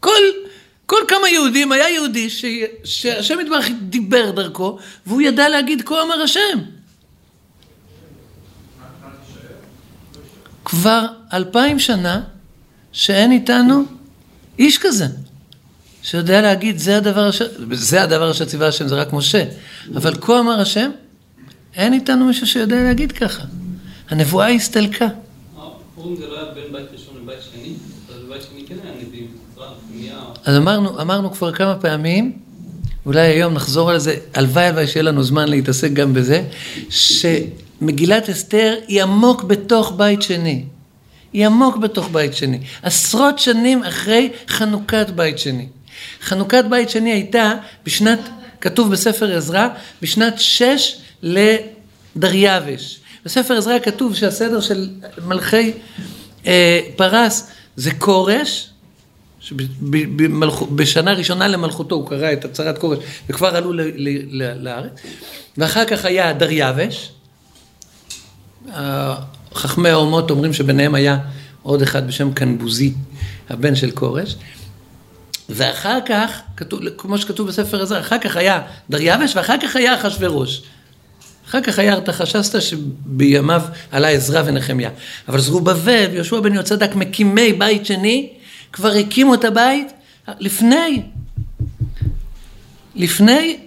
כל, 0.00 0.20
כל 0.92 1.04
כמה 1.08 1.28
יהודים, 1.28 1.72
היה 1.72 1.90
יהודי 1.90 2.28
שהשם 2.84 3.40
יתברך 3.40 3.66
דיבר 3.82 4.30
דרכו 4.30 4.78
והוא 5.06 5.22
ידע 5.22 5.48
להגיד 5.48 5.82
כה 5.82 6.02
אמר 6.02 6.22
השם. 6.22 6.58
כבר 10.64 11.06
אלפיים 11.32 11.78
שנה 11.78 12.20
שאין 12.92 13.32
איתנו 13.32 13.84
איש 14.58 14.78
כזה. 14.78 15.06
שיודע 16.02 16.42
להגיד, 16.42 16.78
זה 16.78 16.96
הדבר 16.96 17.28
אשר, 17.28 17.46
זה 17.72 18.02
הדבר 18.02 18.30
אשר 18.30 18.44
ציווה 18.44 18.68
השם, 18.68 18.88
זה 18.88 18.94
רק 18.94 19.12
משה. 19.12 19.44
אבל 19.96 20.14
כה 20.20 20.40
אמר 20.40 20.60
השם, 20.60 20.90
אין 21.74 21.92
איתנו 21.92 22.24
מישהו 22.24 22.46
שיודע 22.46 22.82
להגיד 22.82 23.12
ככה. 23.12 23.42
הנבואה 24.10 24.48
הסתלקה. 24.48 25.08
פורים 25.94 26.16
זה 26.16 26.26
לא 26.26 26.40
היה 26.40 26.54
בין 26.54 26.72
בית 26.72 26.86
ראשון 26.92 27.14
לבית 27.22 27.38
שני? 27.52 27.74
אז 28.08 28.22
בבית 28.26 28.42
שני 28.42 28.66
כן 28.66 28.74
היה 28.84 28.92
נביאים, 29.02 29.28
פנייה. 29.88 30.31
אז 30.44 30.56
אמרנו, 30.56 31.00
אמרנו 31.00 31.32
כבר 31.32 31.52
כמה 31.52 31.74
פעמים, 31.74 32.32
אולי 33.06 33.20
היום 33.20 33.54
נחזור 33.54 33.90
על 33.90 33.98
זה, 33.98 34.16
הלוואי 34.34 34.64
הלוואי 34.64 34.86
שיהיה 34.86 35.02
לנו 35.02 35.22
זמן 35.22 35.48
להתעסק 35.48 35.92
גם 35.92 36.14
בזה, 36.14 36.42
שמגילת 36.90 38.30
אסתר 38.30 38.74
היא 38.88 39.02
עמוק 39.02 39.42
בתוך 39.42 39.92
בית 39.96 40.22
שני. 40.22 40.64
היא 41.32 41.46
עמוק 41.46 41.76
בתוך 41.76 42.08
בית 42.12 42.34
שני. 42.34 42.60
עשרות 42.82 43.38
שנים 43.38 43.82
אחרי 43.82 44.30
חנוכת 44.48 45.06
בית 45.14 45.38
שני. 45.38 45.66
חנוכת 46.22 46.64
בית 46.70 46.90
שני 46.90 47.12
הייתה 47.12 47.54
בשנת 47.86 48.18
כתוב 48.60 48.92
בספר 48.92 49.36
עזרא 49.36 49.68
בשנת 50.02 50.34
שש 50.36 50.96
לדריווש. 51.22 53.00
בספר 53.24 53.54
עזרא 53.54 53.78
כתוב 53.78 54.14
שהסדר 54.14 54.60
של 54.60 54.90
מלכי 55.26 55.72
אה, 56.46 56.80
פרס 56.96 57.50
זה 57.76 57.90
כורש, 57.90 58.71
שבשנה 59.42 61.12
ראשונה 61.12 61.48
למלכותו 61.48 61.94
הוא 61.94 62.08
קרא 62.08 62.32
את 62.32 62.44
הצהרת 62.44 62.78
כורש 62.78 62.98
וכבר 63.28 63.56
עלו 63.56 63.72
לארץ, 64.60 64.92
ואחר 65.58 65.84
כך 65.84 66.04
היה 66.04 66.32
דריווש, 66.32 67.12
חכמי 69.54 69.88
האומות 69.88 70.30
אומרים 70.30 70.52
שביניהם 70.52 70.94
היה 70.94 71.18
עוד 71.62 71.82
אחד 71.82 72.06
בשם 72.06 72.32
קנבוזי, 72.32 72.94
הבן 73.50 73.74
של 73.74 73.90
כורש, 73.90 74.36
ואחר 75.48 75.98
כך, 76.06 76.40
כתוב, 76.56 76.80
כמו 76.98 77.18
שכתוב 77.18 77.48
בספר 77.48 77.80
הזה, 77.80 78.00
אחר 78.00 78.18
כך 78.18 78.36
היה 78.36 78.62
דריווש 78.90 79.36
ואחר 79.36 79.56
כך 79.62 79.76
היה 79.76 79.94
אחשורוש. 79.94 80.62
אחר 81.48 81.62
כך 81.62 81.78
היה 81.78 81.92
ארתחשסתא 81.92 82.60
שבימיו 82.60 83.62
עלה 83.90 84.08
עזרא 84.08 84.42
ונחמיה. 84.46 84.90
אבל 85.28 85.40
זרובבל 85.40 86.06
ויהושע 86.12 86.40
בן 86.40 86.54
יהוצדק 86.54 86.94
מקימי 86.94 87.52
בית 87.52 87.86
שני, 87.86 88.32
כבר 88.72 88.92
הקימו 88.92 89.34
את 89.34 89.44
הבית 89.44 89.92
לפני, 90.38 91.02
לפני 92.94 93.58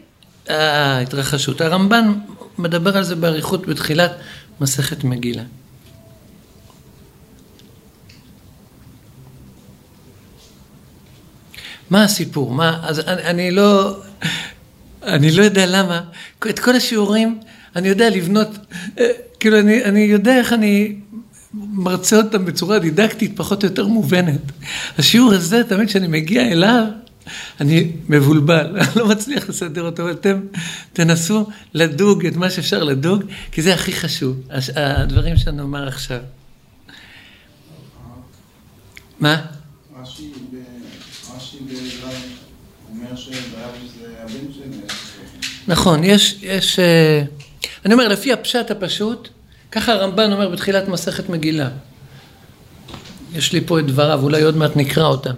ההתרחשות. 0.49 1.61
הרמב"ן 1.61 2.13
מדבר 2.57 2.97
על 2.97 3.03
זה 3.03 3.15
באריכות 3.15 3.67
בתחילת 3.67 4.11
מסכת 4.61 5.03
מגילה. 5.03 5.43
מה 11.89 12.03
הסיפור? 12.03 12.51
מה, 12.51 12.79
אז 12.83 12.99
אני, 12.99 13.23
אני 13.23 13.51
לא, 13.51 13.97
אני 15.03 15.31
לא 15.31 15.43
יודע 15.43 15.65
למה. 15.65 16.01
את 16.49 16.59
כל 16.59 16.75
השיעורים 16.75 17.39
אני 17.75 17.87
יודע 17.87 18.09
לבנות, 18.09 18.47
אה, 18.99 19.07
כאילו 19.39 19.59
אני, 19.59 19.83
אני 19.83 19.99
יודע 19.99 20.37
איך 20.37 20.53
אני 20.53 20.95
מרצה 21.55 22.17
אותם 22.17 22.45
בצורה 22.45 22.79
דידקטית 22.79 23.31
פחות 23.35 23.63
או 23.63 23.69
יותר 23.69 23.87
מובנת. 23.87 24.41
השיעור 24.97 25.33
הזה, 25.33 25.63
תמיד 25.63 25.87
כשאני 25.87 26.07
מגיע 26.07 26.41
אליו, 26.41 26.85
אני 27.61 27.91
מבולבל, 28.09 28.75
אני 28.79 28.87
לא 28.95 29.07
מצליח 29.07 29.49
לסדר 29.49 29.81
אותו, 29.81 30.03
אבל 30.03 30.11
אתם 30.11 30.39
תנסו 30.93 31.47
לדוג 31.73 32.25
את 32.25 32.35
מה 32.35 32.49
שאפשר 32.49 32.83
לדוג, 32.83 33.23
כי 33.51 33.61
זה 33.61 33.73
הכי 33.73 33.93
חשוב, 33.93 34.41
הדברים 34.75 35.37
שאני 35.37 35.61
אומר 35.61 35.87
עכשיו. 35.87 36.19
מה? 39.19 39.45
רש"י 40.01 40.31
אומר 42.89 43.15
שדרייבש 43.15 43.89
זה 43.99 44.07
הבן 44.23 44.53
של... 44.53 44.93
נכון, 45.67 46.03
יש, 46.03 46.39
יש, 46.41 46.79
אה, 46.79 47.23
אני 47.85 47.93
אומר, 47.93 48.07
לפי 48.07 48.33
הפשט 48.33 48.71
הפשוט, 48.71 49.29
ככה 49.75 49.93
הרמב"ן 49.93 50.31
אומר 50.31 50.49
בתחילת 50.49 50.87
מסכת 50.87 51.29
מגילה. 51.29 51.69
יש 53.33 53.53
לי 53.53 53.61
פה 53.61 53.79
את 53.79 53.85
דבריו, 53.85 54.19
אולי 54.23 54.41
עוד 54.41 54.57
מעט 54.57 54.75
נקרא 54.75 55.05
אותם. 55.05 55.33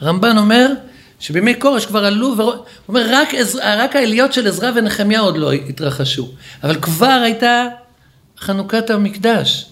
הרמב"ן 0.00 0.38
אומר 0.38 0.72
שבימי 1.20 1.54
כורש 1.58 1.86
כבר 1.86 2.04
עלו, 2.04 2.34
הוא 2.36 2.52
אומר, 2.88 3.06
רק, 3.10 3.28
רק 3.62 3.96
העליות 3.96 4.32
של 4.32 4.46
עזרא 4.46 4.70
ונחמיה 4.74 5.20
עוד 5.20 5.36
לא 5.36 5.52
התרחשו, 5.52 6.28
אבל 6.62 6.80
כבר 6.80 7.20
הייתה 7.24 7.66
חנוכת 8.38 8.90
המקדש. 8.90 9.66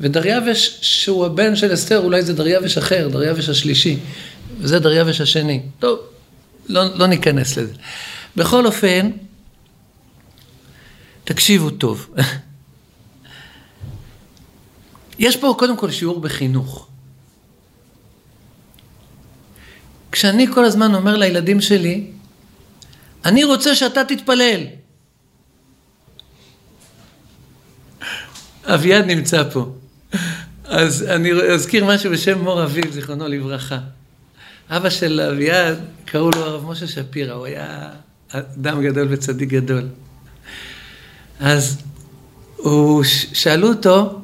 ודריווש, 0.00 0.78
שהוא 0.80 1.26
הבן 1.26 1.56
של 1.56 1.74
אסתר, 1.74 1.98
אולי 1.98 2.22
זה 2.22 2.32
דריווש 2.32 2.78
אחר, 2.78 3.08
דריווש 3.08 3.48
השלישי, 3.48 3.96
וזה 4.60 4.78
דריווש 4.78 5.20
השני. 5.20 5.60
טוב, 5.78 5.98
לא, 6.68 6.98
לא 6.98 7.06
ניכנס 7.06 7.56
לזה. 7.56 7.72
בכל 8.36 8.66
אופן, 8.66 9.10
תקשיבו 11.24 11.70
טוב. 11.70 12.10
יש 15.18 15.36
פה 15.36 15.54
קודם 15.58 15.76
כל 15.76 15.90
שיעור 15.90 16.20
בחינוך. 16.20 16.88
כשאני 20.12 20.46
כל 20.54 20.64
הזמן 20.64 20.94
אומר 20.94 21.16
לילדים 21.16 21.60
שלי, 21.60 22.10
אני 23.24 23.44
רוצה 23.44 23.74
שאתה 23.74 24.04
תתפלל. 24.04 24.60
אביעד 28.64 29.04
נמצא 29.04 29.50
פה. 29.50 29.74
אז 30.64 31.02
אני 31.02 31.32
אזכיר 31.32 31.84
משהו 31.84 32.10
בשם 32.10 32.38
מור 32.38 32.64
אביב, 32.64 32.90
זיכרונו 32.90 33.28
לברכה. 33.28 33.78
אבא 34.70 34.90
של 34.90 35.20
אביעד, 35.20 35.78
קראו 36.04 36.30
לו 36.30 36.44
הרב 36.44 36.66
משה 36.66 36.86
שפירא, 36.86 37.34
הוא 37.34 37.46
היה 37.46 37.90
אדם 38.28 38.82
גדול 38.82 39.06
וצדיק 39.10 39.48
גדול. 39.48 39.88
אז 41.42 41.78
הוא, 42.56 43.04
שאלו 43.32 43.68
אותו, 43.68 44.20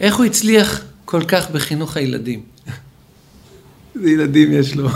איך 0.00 0.16
הוא 0.16 0.24
הצליח 0.24 0.84
כל 1.04 1.22
כך 1.28 1.50
בחינוך 1.50 1.96
הילדים? 1.96 2.42
איזה 3.94 4.10
ילדים 4.10 4.52
יש 4.52 4.74
לו? 4.74 4.88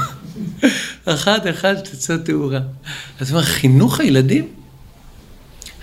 אחד 1.04 1.46
אחד 1.46 1.84
שתצא 1.84 2.16
תאורה. 2.16 2.60
אז 3.20 3.30
הוא 3.30 3.36
אומר, 3.36 3.48
חינוך 3.48 4.00
הילדים? 4.00 4.48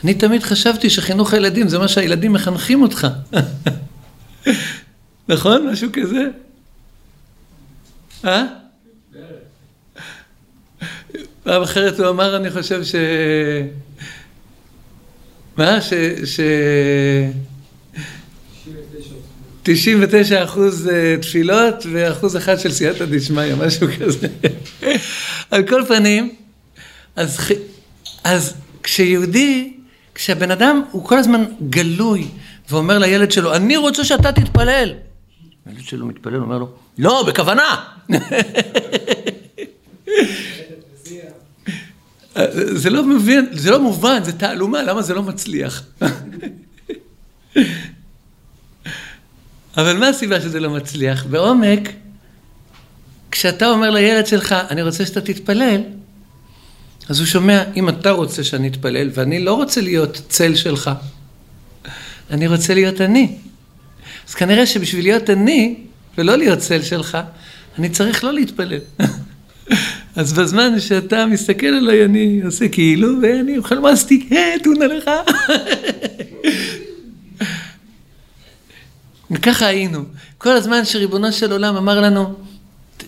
אני 0.04 0.14
תמיד 0.14 0.44
חשבתי 0.44 0.90
שחינוך 0.90 1.34
הילדים 1.34 1.70
זה 1.70 1.80
מה 1.80 1.88
שהילדים 1.88 2.34
מחנכים 2.34 2.82
אותך. 2.82 3.08
נכון? 5.30 5.68
משהו 5.68 5.90
כזה? 5.94 6.28
אה? 8.26 8.44
פעם 11.44 11.62
אחרת 11.62 12.00
הוא 12.00 12.10
אמר, 12.10 12.38
אני 12.38 12.52
חושב 12.52 12.84
ש... 12.84 12.96
מה? 15.58 15.82
ש... 15.82 15.94
ש... 16.26 16.40
99 19.64 20.44
אחוז 20.44 20.90
אה, 20.90 21.16
תפילות 21.22 21.86
ואחוז 21.92 22.38
אחד 22.38 22.60
של 22.60 22.72
סייעתא 22.72 23.06
דשמיא, 23.06 23.56
משהו 23.56 23.88
כזה. 24.00 24.28
על 25.52 25.68
כל 25.68 25.84
פנים, 25.88 26.36
אז, 27.16 27.40
אז 28.24 28.54
כשיהודי, 28.84 29.74
כשהבן 30.16 30.52
אדם 30.52 30.82
הוא 30.92 31.06
כל 31.06 31.18
הזמן 31.18 31.46
גלוי 31.70 32.28
ואומר 32.70 32.98
לילד 32.98 33.32
שלו, 33.32 33.56
אני 33.56 33.78
רוצה 33.78 34.04
שאתה 34.04 34.32
תתפלל. 34.32 34.94
הילד 35.66 35.82
שלו 35.82 36.06
מתפלל, 36.06 36.42
אומר 36.42 36.58
לו, 36.58 36.70
לא, 36.98 37.24
בכוונה. 37.28 37.76
זה 42.54 42.90
לא 42.90 43.04
מבין, 43.04 43.46
זה 43.52 43.72
לא 43.72 43.82
מובן, 43.82 44.24
זה 44.24 44.32
תעלומה, 44.32 44.84
למה 44.84 45.02
זה 45.02 45.14
לא 45.14 45.24
מצליח? 45.24 45.84
אבל 49.78 49.98
מה 49.98 50.08
הסיבה 50.08 50.42
שזה 50.42 50.60
לא 50.60 50.70
מצליח? 50.70 51.26
בעומק, 51.26 51.90
כשאתה 53.32 53.70
אומר 53.70 53.90
לילד 53.90 54.28
שלך, 54.28 54.56
אני 54.70 54.82
רוצה 54.82 55.06
שאתה 55.06 55.22
תתפלל, 55.22 55.82
אז 57.10 57.20
הוא 57.20 57.28
שומע, 57.28 57.64
אם 57.76 57.90
אתה 57.90 58.12
רוצה 58.12 58.44
שאני 58.44 58.68
אתפלל, 58.68 59.10
ואני 59.14 59.44
לא 59.44 59.54
רוצה 59.54 59.82
להיות 59.82 60.22
צל 60.30 60.56
שלך, 60.56 60.92
אני 62.30 62.48
רוצה 62.48 62.74
להיות 62.74 63.02
אני. 63.02 63.36
אז 64.28 64.36
כנראה 64.36 64.66
שבשביל 64.66 65.06
להיות 65.06 65.30
אני, 65.30 65.76
ולא 66.18 66.36
להיות 66.36 66.60
צל 66.60 66.82
שלך, 66.84 67.18
אני 67.80 67.90
צריך 67.90 68.24
לא 68.24 68.34
להתפלל. 68.34 68.80
אז 70.18 70.34
בזמן 70.34 70.80
שאתה 70.80 71.26
מסתכל 71.26 71.68
עליי, 71.68 72.06
אני 72.06 72.42
עושה 72.46 72.68
כאילו, 72.68 73.08
ואני 73.22 73.58
אוכל 73.58 73.80
מסטיק, 73.80 74.32
אה, 74.32 74.54
תונה 74.64 74.88
לך. 74.88 75.10
וככה 79.32 79.66
היינו. 79.66 80.04
כל 80.38 80.50
הזמן 80.52 80.86
שריבונו 80.86 81.32
של 81.32 81.52
עולם 81.52 81.76
אמר 81.76 82.02
לנו, 82.02 82.34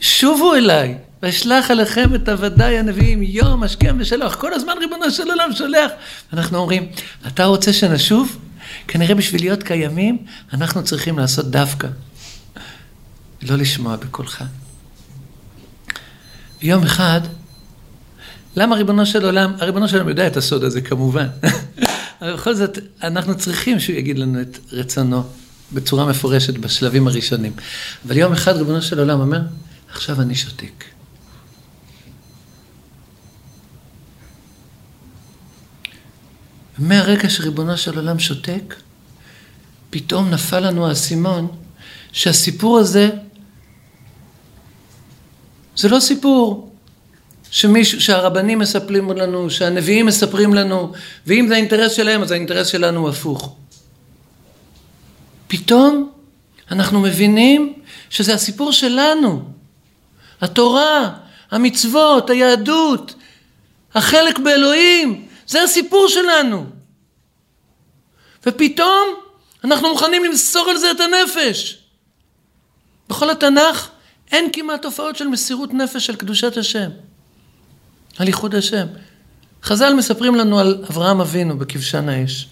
שובו 0.01 0.55
אליי, 0.55 0.97
ואשלח 1.23 1.71
עליכם 1.71 2.15
את 2.15 2.29
עבדיי 2.29 2.79
הנביאים, 2.79 3.23
יום 3.23 3.63
השכם 3.63 3.97
ושלוח. 3.99 4.35
כל 4.35 4.53
הזמן 4.53 4.73
ריבונו 4.79 5.11
של 5.11 5.29
עולם 5.29 5.53
שולח. 5.53 5.91
אנחנו 6.33 6.57
אומרים, 6.57 6.87
אתה 7.27 7.45
רוצה 7.45 7.73
שנשוב? 7.73 8.37
כנראה 8.87 9.15
בשביל 9.15 9.41
להיות 9.41 9.63
קיימים, 9.63 10.17
אנחנו 10.53 10.83
צריכים 10.83 11.19
לעשות 11.19 11.45
דווקא. 11.45 11.87
לא 13.41 13.55
לשמוע 13.55 13.95
בקולך. 13.95 14.43
יום 16.61 16.83
אחד, 16.83 17.21
למה 18.55 18.75
ריבונו 18.75 19.05
של 19.05 19.25
עולם, 19.25 19.53
הריבונו 19.59 19.87
של 19.87 19.95
עולם 19.97 20.09
יודע 20.09 20.27
את 20.27 20.37
הסוד 20.37 20.63
הזה 20.63 20.81
כמובן, 20.81 21.27
אבל 22.21 22.33
בכל 22.33 22.53
זאת 22.53 22.77
אנחנו 23.03 23.37
צריכים 23.37 23.79
שהוא 23.79 23.95
יגיד 23.95 24.19
לנו 24.19 24.41
את 24.41 24.59
רצונו 24.71 25.23
בצורה 25.73 26.05
מפורשת 26.05 26.57
בשלבים 26.57 27.07
הראשונים. 27.07 27.51
אבל 28.07 28.17
יום 28.17 28.33
אחד 28.33 28.55
ריבונו 28.55 28.81
של 28.81 28.99
עולם 28.99 29.19
אומר, 29.19 29.41
עכשיו 29.91 30.21
אני 30.21 30.35
שותק. 30.35 30.83
מהרגע 36.77 37.29
שריבונו 37.29 37.77
של 37.77 37.95
עולם 37.95 38.19
שותק, 38.19 38.75
פתאום 39.89 40.29
נפל 40.29 40.59
לנו 40.59 40.87
האסימון 40.87 41.47
שהסיפור 42.11 42.79
הזה 42.79 43.09
זה 45.79 45.89
לא 45.89 45.99
סיפור 45.99 46.71
שמישהו, 47.51 48.01
שהרבנים 48.01 48.59
מספרים 48.59 49.11
לנו, 49.11 49.49
שהנביאים 49.49 50.05
מספרים 50.05 50.53
לנו, 50.53 50.93
ואם 51.27 51.45
זה 51.47 51.53
האינטרס 51.53 51.91
שלהם, 51.91 52.21
אז 52.21 52.31
האינטרס 52.31 52.67
שלנו 52.67 52.99
הוא 52.99 53.09
הפוך. 53.09 53.55
פתאום 55.47 56.11
אנחנו 56.71 56.99
מבינים 56.99 57.73
שזה 58.09 58.33
הסיפור 58.33 58.71
שלנו. 58.71 59.43
התורה, 60.41 61.13
המצוות, 61.51 62.29
היהדות, 62.29 63.15
החלק 63.93 64.39
באלוהים, 64.39 65.27
זה 65.47 65.63
הסיפור 65.63 66.07
שלנו. 66.07 66.65
ופתאום 68.45 69.07
אנחנו 69.63 69.89
מוכנים 69.89 70.23
למסור 70.23 70.69
על 70.69 70.77
זה 70.77 70.91
את 70.91 70.99
הנפש. 70.99 71.79
בכל 73.09 73.29
התנ"ך 73.29 73.89
אין 74.31 74.49
כמעט 74.53 74.81
תופעות 74.81 75.15
של 75.15 75.27
מסירות 75.27 75.73
נפש 75.73 76.05
של 76.05 76.15
קדושת 76.15 76.57
השם, 76.57 76.89
על 78.17 78.27
ייחוד 78.27 78.55
השם. 78.55 78.85
חז"ל 79.63 79.93
מספרים 79.93 80.35
לנו 80.35 80.59
על 80.59 80.83
אברהם 80.89 81.21
אבינו 81.21 81.57
בכבשן 81.57 82.09
האש. 82.09 82.47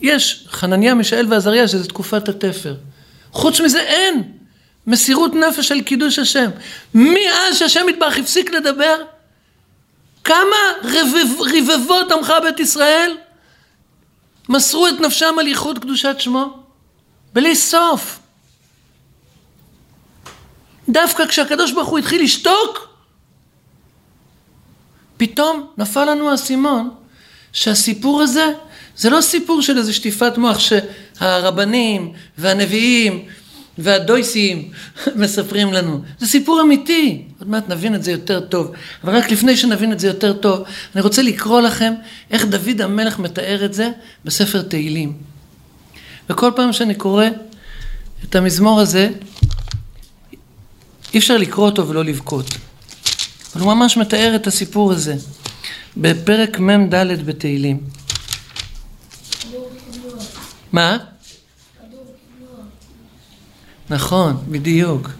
יש 0.00 0.46
חנניה, 0.50 0.94
מישאל 0.94 1.26
ועזריה 1.30 1.68
שזה 1.68 1.88
תקופת 1.88 2.28
התפר. 2.28 2.74
חוץ 3.32 3.60
מזה 3.60 3.80
אין 3.80 4.22
מסירות 4.86 5.34
נפש 5.34 5.68
של 5.68 5.80
קידוש 5.80 6.18
השם. 6.18 6.50
מאז 6.94 7.58
שהשם 7.58 7.86
יתברך 7.88 8.18
הפסיק 8.18 8.50
לדבר, 8.50 8.96
כמה 10.24 10.56
רבב, 10.84 11.40
רבבות 11.40 12.12
עמך 12.12 12.32
בית 12.42 12.60
ישראל 12.60 13.16
מסרו 14.48 14.88
את 14.88 15.00
נפשם 15.00 15.34
על 15.38 15.46
ייחוד 15.46 15.78
קדושת 15.78 16.16
שמו? 16.18 16.58
בלי 17.32 17.56
סוף. 17.56 18.18
דווקא 20.88 21.26
כשהקדוש 21.26 21.72
ברוך 21.72 21.88
הוא 21.88 21.98
התחיל 21.98 22.22
לשתוק, 22.22 22.88
פתאום 25.16 25.66
נפל 25.78 26.04
לנו 26.04 26.30
האסימון 26.30 26.90
שהסיפור 27.52 28.22
הזה 28.22 28.46
זה 28.96 29.10
לא 29.10 29.20
סיפור 29.20 29.62
של 29.62 29.78
איזה 29.78 29.92
שטיפת 29.92 30.38
מוח 30.38 30.58
שהרבנים 30.58 32.12
והנביאים 32.38 33.24
והדויסים 33.78 34.70
מספרים 35.16 35.72
לנו. 35.72 36.00
זה 36.18 36.26
סיפור 36.26 36.60
אמיתי. 36.60 37.24
עוד 37.38 37.48
מעט 37.48 37.68
נבין 37.68 37.94
את 37.94 38.04
זה 38.04 38.12
יותר 38.12 38.40
טוב. 38.40 38.72
אבל 39.04 39.16
רק 39.16 39.30
לפני 39.30 39.56
שנבין 39.56 39.92
את 39.92 40.00
זה 40.00 40.06
יותר 40.06 40.32
טוב, 40.32 40.62
אני 40.94 41.02
רוצה 41.02 41.22
לקרוא 41.22 41.60
לכם 41.60 41.92
איך 42.30 42.44
דוד 42.44 42.80
המלך 42.80 43.18
מתאר 43.18 43.64
את 43.64 43.74
זה 43.74 43.90
בספר 44.24 44.62
תהילים. 44.62 45.12
וכל 46.30 46.50
פעם 46.56 46.72
שאני 46.72 46.94
קורא 46.94 47.26
את 48.24 48.34
המזמור 48.34 48.80
הזה, 48.80 49.10
אי 51.14 51.18
אפשר 51.18 51.36
לקרוא 51.36 51.66
אותו 51.66 51.88
ולא 51.88 52.04
לבכות. 52.04 52.54
אבל 53.54 53.64
הוא 53.64 53.74
ממש 53.74 53.96
מתאר 53.96 54.32
את 54.36 54.46
הסיפור 54.46 54.92
הזה 54.92 55.14
בפרק 55.96 56.58
מ"ד 56.58 57.26
בתהילים. 57.26 57.80
מה? 60.72 60.98
נכון, 63.90 64.44
בדיוק. 64.48 65.10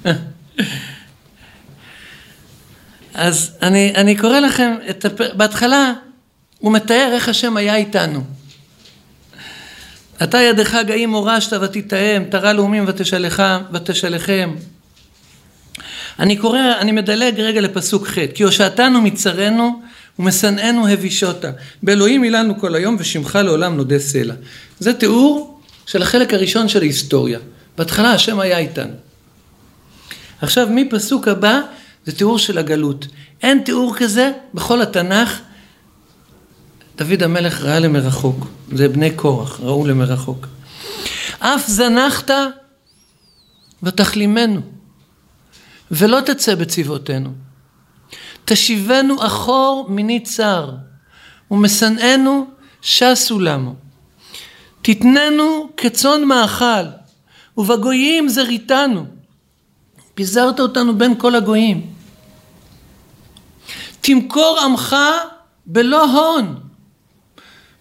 אז 3.14 3.50
אני, 3.62 3.92
אני 3.94 4.16
קורא 4.16 4.40
לכם, 4.40 4.74
את 4.90 5.04
הפ... 5.04 5.20
בהתחלה 5.36 5.92
הוא 6.58 6.72
מתאר 6.72 7.10
איך 7.12 7.28
השם 7.28 7.56
היה 7.56 7.76
איתנו. 7.76 8.24
אתה 10.22 10.38
ידך 10.38 10.76
גאים 10.86 11.10
הורשת 11.10 11.52
ותתאם, 11.52 12.24
תרה 12.30 12.52
לאומים 12.52 12.84
ותשלחם. 13.72 14.54
אני 16.18 16.36
קורא, 16.36 16.58
אני 16.78 16.92
מדלג 16.92 17.40
רגע 17.40 17.60
לפסוק 17.60 18.08
ח' 18.08 18.18
כי 18.34 18.42
הושעתנו 18.42 19.02
מצרינו 19.02 19.82
ומשנאנו 20.18 20.88
הבישותה. 20.88 21.50
באלוהים 21.82 22.24
אילנו 22.24 22.60
כל 22.60 22.74
היום 22.74 22.96
ושמך 22.98 23.38
לעולם 23.44 23.76
נודה 23.76 23.98
סלע. 23.98 24.34
זה 24.78 24.92
תיאור 24.94 25.60
של 25.86 26.02
החלק 26.02 26.34
הראשון 26.34 26.68
של 26.68 26.80
ההיסטוריה. 26.80 27.38
בהתחלה 27.78 28.12
השם 28.12 28.40
היה 28.40 28.58
איתנו. 28.58 28.94
עכשיו 30.40 30.68
מפסוק 30.70 31.28
הבא 31.28 31.60
זה 32.06 32.12
תיאור 32.12 32.38
של 32.38 32.58
הגלות. 32.58 33.06
אין 33.42 33.62
תיאור 33.64 33.96
כזה 33.96 34.32
בכל 34.54 34.82
התנ"ך. 34.82 35.40
דוד 36.96 37.22
המלך 37.22 37.62
ראה 37.62 37.78
למרחוק, 37.78 38.46
זה 38.72 38.88
בני 38.88 39.10
קורח, 39.10 39.60
ראו 39.60 39.86
למרחוק. 39.86 40.46
אף 41.38 41.68
זנחת 41.68 42.30
ותחלימנו, 43.82 44.60
ולא 45.90 46.20
תצא 46.20 46.54
בצבאותינו. 46.54 47.30
תשיבנו 48.44 49.26
אחור 49.26 49.86
מני 49.88 50.20
צר, 50.20 50.70
ומשנאנו 51.50 52.46
שסו 52.82 53.40
למו. 53.40 53.74
תתננו 54.82 55.68
כצאן 55.76 56.24
מאכל, 56.24 56.84
ובגויים 57.56 58.28
זריתנו. 58.28 59.06
פיזרת 60.14 60.60
אותנו 60.60 60.98
בין 60.98 61.14
כל 61.18 61.34
הגויים. 61.34 61.86
תמכור 64.00 64.58
עמך 64.64 64.96
בלא 65.66 66.04
הון, 66.04 66.60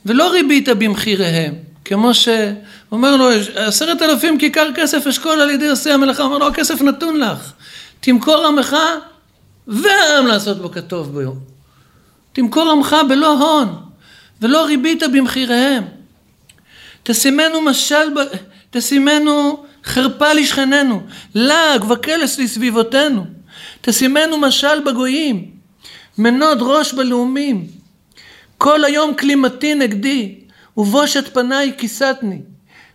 ולא 0.05 0.31
ריבית 0.31 0.69
במחיריהם, 0.69 1.53
כמו 1.85 2.13
שאומר 2.13 3.15
לו, 3.15 3.29
עשרת 3.55 4.01
אלפים 4.01 4.39
כיכר 4.39 4.69
כסף 4.75 5.07
אשכול 5.07 5.41
על 5.41 5.49
ידי 5.49 5.69
עושי 5.69 5.91
המלאכה, 5.91 6.23
אומר 6.23 6.37
לו, 6.37 6.47
הכסף 6.47 6.81
נתון 6.81 7.17
לך, 7.17 7.53
תמכור 8.05 8.45
עמך 8.45 8.75
והעם 9.67 10.27
לעשות 10.27 10.57
בו 10.57 10.71
כטוב 10.71 11.17
ביום. 11.17 11.39
תמכור 12.33 12.71
עמך 12.71 12.95
בלא 13.09 13.31
הון, 13.37 13.75
ולא 14.41 14.65
ריבית 14.65 15.03
במחיריהם. 15.13 15.83
תשימנו 17.03 17.61
משל. 17.61 18.07
תשימנו 18.69 19.65
חרפה 19.83 20.33
לשכננו, 20.33 21.01
לעג 21.35 21.91
וקלס 21.91 22.39
לסביבותינו. 22.39 23.25
תשימנו 23.81 24.37
משל 24.37 24.79
בגויים, 24.85 25.51
מנוד 26.17 26.57
ראש 26.61 26.93
בלאומים. 26.93 27.67
כל 28.57 28.85
היום 28.85 29.13
כלימתי 29.13 29.75
נגדי, 29.75 30.35
ובושת 30.77 31.33
פניי 31.33 31.73
כיסתני. 31.77 32.41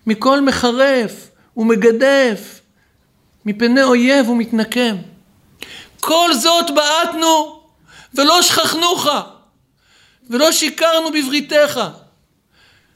מכל 0.06 0.40
מחרף 0.40 1.30
ומגדף, 1.56 2.59
מפני 3.46 3.82
אויב 3.82 4.28
ומתנקם. 4.28 4.96
כל 6.00 6.34
זאת 6.34 6.70
בעטנו 6.70 7.60
ולא 8.14 8.42
שכחנוך, 8.42 9.06
ולא 10.30 10.52
שיקרנו 10.52 11.10
בבריתך. 11.12 11.80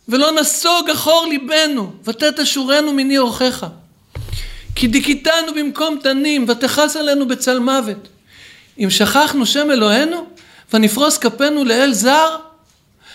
ולא 0.08 0.32
נסוג 0.32 0.90
אחור 0.90 1.26
ליבנו, 1.26 1.92
ותת 2.04 2.40
אשורנו 2.40 2.92
מני 2.92 3.18
אורחך. 3.18 3.66
כי 4.74 4.86
דיכיתנו 4.86 5.54
במקום 5.54 5.98
תנים, 6.02 6.44
ותכס 6.48 6.96
עלינו 6.96 7.28
בצל 7.28 7.58
מוות. 7.58 8.08
אם 8.78 8.90
שכחנו 8.90 9.46
שם 9.46 9.70
אלוהינו, 9.70 10.26
ונפרוס 10.72 11.18
כפינו 11.18 11.64
לאל 11.64 11.92
זר, 11.92 12.36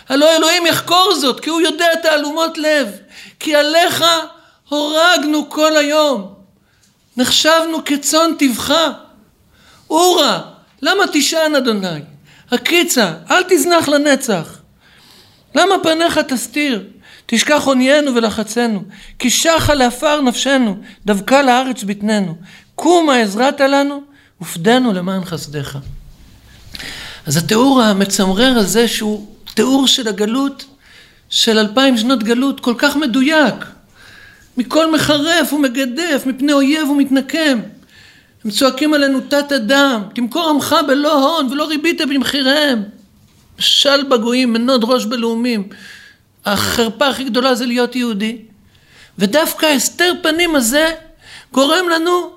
הלא 0.09 0.35
אלוהים 0.35 0.65
יחקור 0.65 1.15
זאת, 1.15 1.39
כי 1.39 1.49
הוא 1.49 1.61
יודע 1.61 1.95
תעלומות 1.95 2.57
לב. 2.57 2.87
כי 3.39 3.55
עליך 3.55 4.03
הורגנו 4.69 5.49
כל 5.49 5.77
היום. 5.77 6.38
נחשבנו 7.19 7.85
כצאן 7.85 8.31
טבחה. 8.39 8.91
אורה, 9.89 10.41
למה 10.81 11.03
תשען 11.13 11.55
אדוני? 11.55 12.01
הקיצה, 12.51 13.13
אל 13.31 13.43
תזנח 13.49 13.87
לנצח. 13.87 14.57
למה 15.55 15.75
פניך 15.83 16.17
תסתיר? 16.17 16.87
תשכח 17.25 17.63
עוניינו 17.65 18.15
ולחצנו, 18.15 18.83
כי 19.19 19.29
שחה 19.29 19.73
לעפר 19.73 20.21
נפשנו, 20.21 20.77
דבקה 21.05 21.41
לארץ 21.41 21.83
בטננו. 21.83 22.35
קומה 22.75 23.17
עזרת 23.17 23.61
לנו, 23.61 24.03
ופדנו 24.41 24.93
למען 24.93 25.25
חסדך. 25.25 25.77
אז 27.25 27.37
התיאור 27.37 27.81
המצמרר 27.81 28.57
הזה, 28.57 28.87
שהוא 28.87 29.27
תיאור 29.53 29.87
של 29.87 30.07
הגלות, 30.07 30.65
של 31.29 31.59
אלפיים 31.59 31.97
שנות 31.97 32.23
גלות, 32.23 32.59
כל 32.59 32.73
כך 32.77 32.95
מדויק. 32.95 33.55
מכל 34.59 34.91
מחרף 34.91 35.53
ומגדף, 35.53 36.23
מפני 36.25 36.53
אויב 36.53 36.89
ומתנקם. 36.89 37.59
הם 38.45 38.51
צועקים 38.51 38.93
עלינו 38.93 39.19
תת 39.21 39.51
אדם, 39.51 40.03
תמכור 40.15 40.49
עמך 40.49 40.75
בלא 40.87 41.13
הון 41.13 41.51
ולא 41.51 41.67
ריבית 41.67 42.01
במחיריהם. 42.01 42.83
של 43.59 44.03
בגויים, 44.09 44.53
מנוד 44.53 44.83
ראש 44.83 45.05
בלאומים. 45.05 45.69
החרפה 46.45 47.07
הכי 47.07 47.23
גדולה 47.23 47.55
זה 47.55 47.65
להיות 47.65 47.95
יהודי. 47.95 48.37
ודווקא 49.17 49.65
הסתר 49.65 50.13
פנים 50.21 50.55
הזה 50.55 50.91
גורם 51.51 51.89
לנו, 51.89 52.31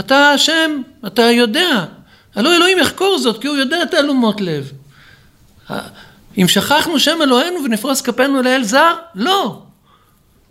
אתה 0.00 0.30
השם, 0.30 0.82
אתה 1.06 1.22
יודע. 1.22 1.84
הלא 2.34 2.56
אלוהים 2.56 2.78
יחקור 2.78 3.18
זאת, 3.18 3.40
כי 3.40 3.48
הוא 3.48 3.56
יודע 3.56 3.84
תעלומות 3.84 4.40
לב. 4.40 4.72
אם 6.38 6.48
שכחנו 6.48 7.00
שם 7.00 7.18
אלוהינו 7.22 7.64
ונפרוס 7.64 8.00
כפינו 8.00 8.42
לאל 8.42 8.64
זר? 8.64 8.94
לא. 9.14 9.62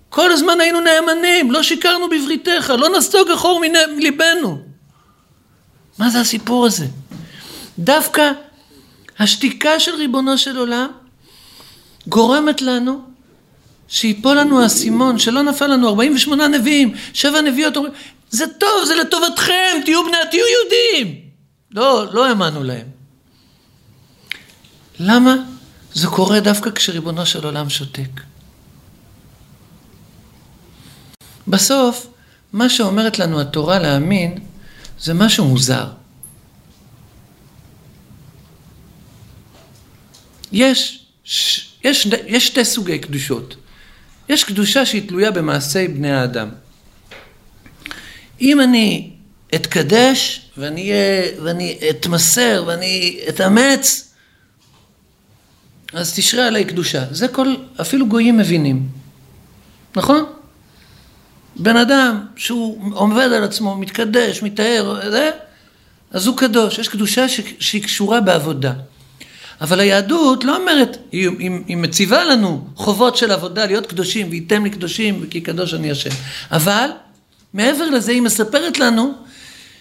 כל 0.09 0.31
הזמן 0.31 0.61
היינו 0.61 0.79
נאמנים, 0.79 1.51
לא 1.51 1.63
שיקרנו 1.63 2.09
בבריתך, 2.09 2.73
לא 2.77 2.97
נסוג 2.97 3.31
אחור 3.31 3.61
מליבנו. 3.95 4.61
מה 5.97 6.09
זה 6.09 6.19
הסיפור 6.19 6.65
הזה? 6.65 6.85
דווקא 7.79 8.31
השתיקה 9.19 9.79
של 9.79 9.95
ריבונו 9.95 10.37
של 10.37 10.57
עולם 10.57 10.87
גורמת 12.07 12.61
לנו 12.61 13.01
שיפול 13.87 14.37
לנו 14.37 14.61
האסימון, 14.61 15.19
שלא 15.19 15.41
נפל 15.41 15.67
לנו 15.67 15.87
48 15.87 16.47
נביאים, 16.47 16.93
שבע 17.13 17.41
נביאות 17.41 17.77
אומרים, 17.77 17.93
זה 18.29 18.45
טוב, 18.47 18.85
זה 18.85 18.95
לטובתכם, 18.95 19.81
תהיו 19.85 20.03
בני, 20.03 20.17
תהיו 20.31 20.45
יהודים. 20.47 21.21
לא, 21.71 22.13
לא 22.13 22.27
האמנו 22.27 22.63
להם. 22.63 22.85
למה 24.99 25.35
זה 25.93 26.07
קורה 26.07 26.39
דווקא 26.39 26.69
כשריבונו 26.69 27.25
של 27.25 27.45
עולם 27.45 27.69
שותק? 27.69 28.21
בסוף, 31.47 32.07
מה 32.53 32.69
שאומרת 32.69 33.19
לנו 33.19 33.41
התורה 33.41 33.79
להאמין, 33.79 34.37
זה 34.99 35.13
משהו 35.13 35.45
מוזר. 35.45 35.87
יש, 40.51 41.05
יש, 41.83 42.07
יש 42.27 42.47
שתי 42.47 42.65
סוגי 42.65 42.99
קדושות. 42.99 43.55
יש 44.29 44.43
קדושה 44.43 44.85
שהיא 44.85 45.07
תלויה 45.07 45.31
במעשי 45.31 45.87
בני 45.87 46.11
האדם. 46.11 46.49
אם 48.41 48.61
אני 48.61 49.11
אתקדש 49.55 50.41
ואני, 50.57 50.91
ואני 51.43 51.79
אתמסר 51.89 52.63
ואני 52.67 53.19
אתאמץ, 53.29 54.13
אז 55.93 56.13
תשרה 56.15 56.47
עליי 56.47 56.65
קדושה. 56.65 57.05
זה 57.11 57.27
כל, 57.27 57.55
אפילו 57.81 58.07
גויים 58.07 58.37
מבינים. 58.37 58.87
נכון? 59.95 60.25
בן 61.59 61.77
אדם 61.77 62.25
שהוא 62.35 62.91
עומד 62.93 63.23
על 63.23 63.43
עצמו, 63.43 63.75
מתקדש, 63.75 64.43
מטהר, 64.43 65.09
זה, 65.11 65.31
אז 66.11 66.27
הוא 66.27 66.37
קדוש. 66.37 66.79
יש 66.79 66.87
קדושה 66.87 67.29
ש, 67.29 67.41
שהיא 67.59 67.83
קשורה 67.83 68.21
בעבודה. 68.21 68.73
אבל 69.61 69.79
היהדות 69.79 70.43
לא 70.43 70.57
אומרת, 70.57 70.97
היא, 71.11 71.29
היא, 71.39 71.51
היא 71.67 71.77
מציבה 71.77 72.23
לנו 72.23 72.67
חובות 72.75 73.17
של 73.17 73.31
עבודה, 73.31 73.65
להיות 73.65 73.85
קדושים, 73.85 74.29
וייתם 74.29 74.63
לי 74.63 74.69
קדושים, 74.69 75.19
וכי 75.21 75.41
קדוש 75.41 75.73
אני 75.73 75.91
השם. 75.91 76.09
אבל, 76.51 76.89
מעבר 77.53 77.89
לזה, 77.89 78.11
היא 78.11 78.21
מספרת 78.21 78.79
לנו 78.79 79.13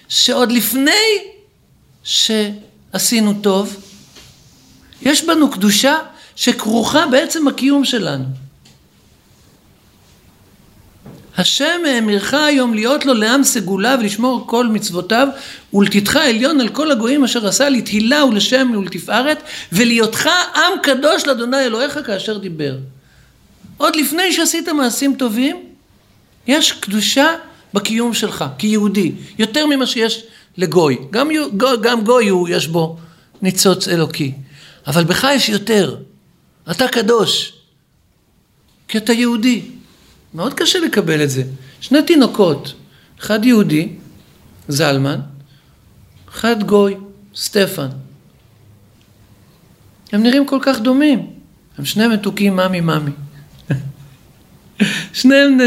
שעוד 0.09 0.53
לפני 0.53 0.91
שעשינו 2.03 3.35
טוב, 3.43 3.77
יש 5.03 5.25
בנו 5.25 5.51
קדושה 5.51 5.99
שכרוכה 6.37 7.07
בעצם 7.07 7.49
הקיום 7.49 7.85
שלנו. 7.85 8.25
השם 11.37 11.81
האמירך 11.87 12.35
היום 12.35 12.75
להיות 12.75 13.07
לו 13.07 13.15
לעם 13.15 13.45
סגולה 13.45 13.97
ולשמור 14.01 14.45
כל 14.47 14.67
מצוותיו 14.67 15.29
ולתתך 15.75 16.17
עליון 16.17 16.61
על 16.61 16.69
כל 16.69 16.91
הגויים 16.91 17.25
אשר 17.25 17.47
עשה 17.47 17.69
לתהילה 17.69 18.25
ולשם 18.25 18.71
ולתפארת 18.79 19.43
ולהיותך 19.73 20.29
עם 20.57 20.73
קדוש 20.83 21.27
לאדוני 21.27 21.61
אלוהיך 21.61 21.99
כאשר 22.07 22.39
דיבר. 22.39 22.77
עוד 23.77 23.97
לפני 23.97 24.33
שעשית 24.33 24.69
מעשים 24.69 25.15
טובים, 25.15 25.57
יש 26.47 26.73
קדושה 26.73 27.27
בקיום 27.75 28.15
שלך 28.15 28.45
כיהודי, 28.59 29.13
יותר 29.39 29.67
ממה 29.67 29.87
שיש 29.87 30.25
לגוי. 30.57 30.99
גם, 31.11 31.29
גם 31.81 32.05
גוי 32.05 32.29
הוא, 32.29 32.49
יש 32.49 32.67
בו 32.67 32.97
ניצוץ 33.43 33.89
אלוקי, 33.89 34.33
אבל 34.87 35.05
בך 35.05 35.27
יש 35.35 35.49
יותר. 35.49 35.97
אתה 36.71 36.89
קדוש, 36.89 37.53
כי 38.89 38.99
אתה 38.99 39.13
יהודי. 39.13 39.63
מאוד 40.37 40.55
קשה 40.55 40.79
לקבל 40.79 41.23
את 41.23 41.31
זה. 41.31 41.43
שני 41.81 42.03
תינוקות, 42.03 42.75
אחד 43.21 43.45
יהודי, 43.45 43.89
זלמן, 44.69 45.21
אחד 46.29 46.63
גוי, 46.63 46.97
סטפן. 47.35 47.89
הם 50.13 50.23
נראים 50.23 50.47
כל 50.47 50.59
כך 50.63 50.81
דומים. 50.81 51.31
הם 51.79 51.85
שניהם 51.85 52.13
מתוקים 52.13 52.57
ממי 52.57 52.81
ממי. 52.81 53.11
שניהם... 55.19 55.59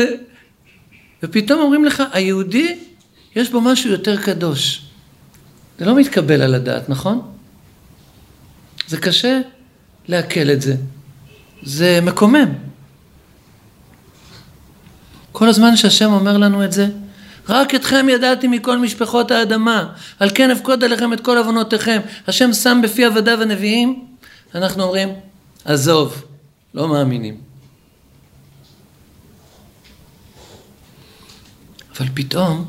ופתאום 1.24 1.60
אומרים 1.60 1.86
לך, 1.86 2.04
היהודי, 2.12 2.80
יש 3.36 3.50
בו 3.50 3.62
משהו 3.62 3.92
יותר 3.92 4.22
קדוש. 4.22 4.86
זה 5.80 5.86
לא 5.86 5.96
מתקבל 5.96 6.42
על 6.42 6.56
הדעת, 6.56 6.90
נכון? 6.90 7.32
זה 8.88 8.98
קשה 8.98 9.42
לעכל 10.08 10.52
את 10.52 10.62
זה. 10.62 10.76
זה 11.64 12.00
מקומם. 12.02 12.69
כל 15.32 15.50
הזמן 15.50 15.76
שהשם 15.76 16.12
אומר 16.14 16.38
לנו 16.38 16.64
את 16.64 16.72
זה, 16.72 16.88
רק 17.50 17.76
אתכם 17.76 18.08
ידעתי 18.10 18.48
מכל 18.48 18.78
משפחות 18.78 19.32
האדמה, 19.32 19.94
על 20.20 20.30
כן 20.36 20.52
אפקוד 20.52 20.84
עליכם 20.84 21.14
את 21.14 21.22
כל 21.22 21.38
עוונותיכם. 21.38 22.00
השם 22.28 22.54
שם 22.54 22.82
בפי 22.84 23.06
עבדיו 23.06 23.42
הנביאים, 23.42 24.06
אנחנו 24.56 24.84
אומרים, 24.84 25.10
עזוב, 25.66 26.24
לא 26.74 26.88
מאמינים. 26.88 27.38
אבל 31.98 32.08
פתאום, 32.14 32.66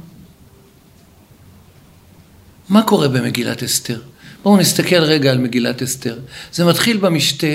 מה 2.69 2.83
קורה 2.83 3.09
במגילת 3.09 3.63
אסתר? 3.63 4.01
בואו 4.43 4.57
נסתכל 4.57 5.03
רגע 5.03 5.31
על 5.31 5.39
מגילת 5.39 5.83
אסתר. 5.83 6.19
זה 6.53 6.65
מתחיל 6.65 6.97
במשתה, 6.97 7.47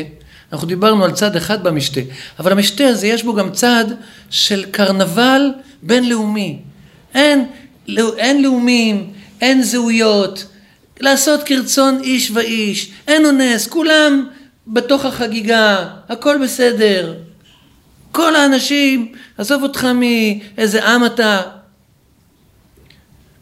אנחנו 0.53 0.67
דיברנו 0.67 1.05
על 1.05 1.11
צד 1.11 1.35
אחד 1.35 1.63
במשתה, 1.63 2.01
אבל 2.39 2.51
המשתה 2.51 2.87
הזה 2.87 3.07
יש 3.07 3.23
בו 3.23 3.33
גם 3.33 3.51
צד 3.51 3.85
של 4.29 4.65
קרנבל 4.71 5.41
בינלאומי. 5.83 6.59
אין, 7.13 7.45
אין 8.17 8.43
לאומים, 8.43 9.13
אין 9.41 9.63
זהויות, 9.63 10.45
לעשות 10.99 11.43
כרצון 11.43 11.99
איש 12.03 12.31
ואיש, 12.33 12.91
אין 13.07 13.25
אונס, 13.25 13.67
כולם 13.67 14.27
בתוך 14.67 15.05
החגיגה, 15.05 15.89
הכל 16.09 16.37
בסדר. 16.43 17.13
כל 18.11 18.35
האנשים, 18.35 19.11
עזוב 19.37 19.63
אותך 19.63 19.87
מאיזה 19.95 20.85
עם 20.85 21.05
אתה. 21.05 21.41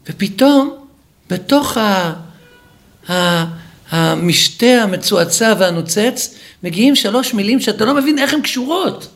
ופתאום, 0.08 0.86
בתוך 1.30 1.76
ה... 1.76 2.12
ה... 3.10 3.44
המשתה 3.94 4.82
המצועצע 4.82 5.54
והנוצץ, 5.58 6.34
מגיעים 6.62 6.96
שלוש 6.96 7.34
מילים 7.34 7.60
שאתה 7.60 7.84
לא 7.84 7.94
מבין 7.94 8.18
איך 8.18 8.34
הן 8.34 8.40
קשורות. 8.40 9.08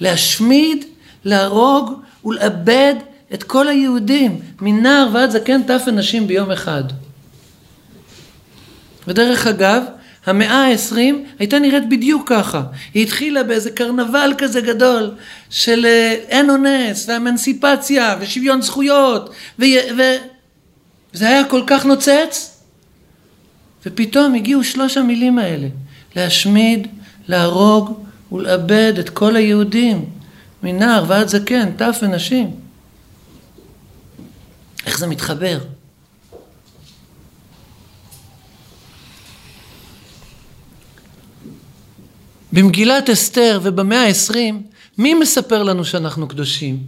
להשמיד, 0.00 0.84
להרוג 1.24 2.02
ולאבד 2.24 2.94
את 3.34 3.42
כל 3.42 3.68
היהודים, 3.68 4.40
מנער 4.60 5.08
ועד 5.12 5.30
זקן 5.30 5.62
טף 5.62 5.82
ונשים 5.86 6.26
ביום 6.26 6.50
אחד. 6.50 6.84
ודרך 9.06 9.46
אגב, 9.46 9.82
המאה 10.26 10.64
העשרים 10.64 11.24
הייתה 11.38 11.58
נראית 11.58 11.88
בדיוק 11.88 12.28
ככה. 12.28 12.62
היא 12.94 13.02
התחילה 13.02 13.42
באיזה 13.42 13.70
קרנבל 13.70 14.32
כזה 14.38 14.60
גדול 14.60 15.10
של 15.50 15.86
אה, 15.86 16.16
אין 16.28 16.50
אונס 16.50 17.08
ואמנסיפציה 17.08 18.16
ושוויון 18.20 18.62
זכויות 18.62 19.30
וזה 19.58 20.18
היה 21.20 21.44
כל 21.44 21.62
כך 21.66 21.86
נוצץ 21.86 22.57
ופתאום 23.86 24.34
הגיעו 24.34 24.64
שלוש 24.64 24.96
המילים 24.96 25.38
האלה, 25.38 25.68
להשמיד, 26.16 26.88
להרוג 27.28 28.04
ולאבד 28.32 28.92
את 29.00 29.10
כל 29.10 29.36
היהודים, 29.36 30.10
מנער 30.62 31.04
ועד 31.08 31.28
זקן, 31.28 31.72
טף 31.72 31.98
ונשים. 32.02 32.60
איך 34.86 34.98
זה 34.98 35.06
מתחבר? 35.06 35.58
במגילת 42.52 43.10
אסתר 43.10 43.60
ובמאה 43.62 44.02
העשרים, 44.02 44.62
מי 44.98 45.14
מספר 45.14 45.62
לנו 45.62 45.84
שאנחנו 45.84 46.28
קדושים? 46.28 46.82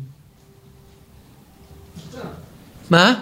מה? 2.90 3.14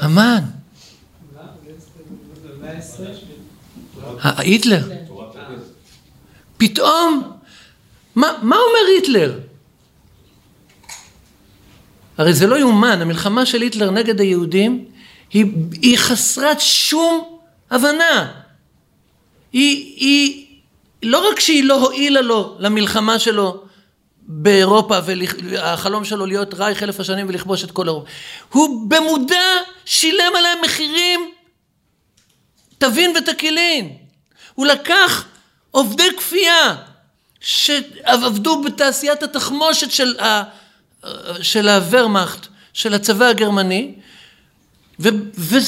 המן. 0.00 0.59
היטלר. 4.22 4.88
פתאום, 6.56 7.32
מה, 8.14 8.32
אומר 8.42 8.86
היטלר? 8.96 9.38
הרי 12.18 12.34
זה 12.34 12.46
לא 12.46 12.58
יאומן, 12.58 13.02
המלחמה 13.02 13.46
של 13.46 13.62
היטלר 13.62 13.90
נגד 13.90 14.20
היהודים 14.20 14.84
היא, 15.30 15.46
היא 15.82 15.98
חסרת 15.98 16.60
שום 16.60 17.38
הבנה. 17.70 18.32
היא, 19.52 19.96
היא, 19.96 20.46
לא 21.02 21.30
רק 21.30 21.40
שהיא 21.40 21.64
לא 21.64 21.74
הועילה 21.74 22.20
לו 22.20 22.56
למלחמה 22.58 23.18
שלו 23.18 23.64
באירופה 24.22 24.98
והחלום 25.44 26.04
שלו 26.04 26.26
להיות 26.26 26.54
רייך 26.54 26.82
אלף 26.82 27.00
השנים 27.00 27.28
ולכבוש 27.28 27.64
את 27.64 27.70
כל 27.70 27.88
אירופה, 27.88 28.08
הוא 28.52 28.90
במודע 28.90 29.42
שילם 29.84 30.32
עליהם 30.36 30.58
מחירים 30.64 31.30
תבין 32.78 33.14
ותקילין. 33.16 33.96
הוא 34.54 34.66
לקח 34.66 35.24
עובדי 35.70 36.16
כפייה 36.16 36.76
שעבדו 37.40 38.62
בתעשיית 38.62 39.22
התחמושת 39.22 39.90
של, 39.90 40.20
ה, 40.20 40.42
של 41.42 41.68
הוורמאכט, 41.68 42.46
של 42.72 42.94
הצבא 42.94 43.26
הגרמני, 43.26 43.94
ו- 45.00 45.08
ו- 45.38 45.58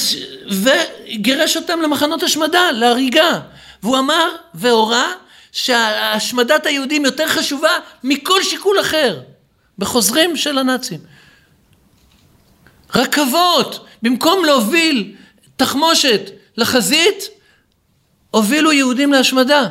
וגירש 0.49 1.57
אותם 1.57 1.81
למחנות 1.81 2.23
השמדה, 2.23 2.71
להריגה. 2.71 3.39
והוא 3.83 3.97
אמר 3.99 4.29
והורה 4.53 5.11
שהשמדת 5.51 6.65
היהודים 6.65 7.05
יותר 7.05 7.27
חשובה 7.27 7.71
מכל 8.03 8.43
שיקול 8.43 8.79
אחר, 8.81 9.19
בחוזרים 9.77 10.37
של 10.37 10.57
הנאצים. 10.57 10.99
רכבות, 12.95 13.85
במקום 14.01 14.45
להוביל 14.45 15.15
תחמושת 15.55 16.21
לחזית, 16.57 17.29
הובילו 18.33 18.71
יהודים 18.71 19.11
להשמדה. 19.11 19.67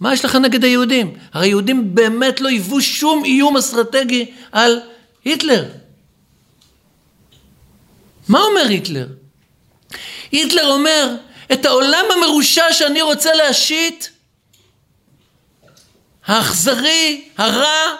מה 0.00 0.12
יש 0.12 0.24
לך 0.24 0.34
נגד 0.34 0.64
היהודים? 0.64 1.14
הרי 1.32 1.48
יהודים 1.48 1.94
באמת 1.94 2.40
לא 2.40 2.48
היוו 2.48 2.80
שום 2.80 3.24
איום 3.24 3.56
אסטרטגי 3.56 4.30
על 4.52 4.80
היטלר. 5.24 5.64
מה 8.28 8.38
אומר 8.40 8.68
היטלר? 8.68 9.06
היטלר 10.32 10.66
אומר, 10.66 11.14
את 11.52 11.64
העולם 11.64 12.04
המרושע 12.16 12.72
שאני 12.72 13.02
רוצה 13.02 13.34
להשית, 13.34 14.10
האכזרי, 16.26 17.28
הרע, 17.36 17.94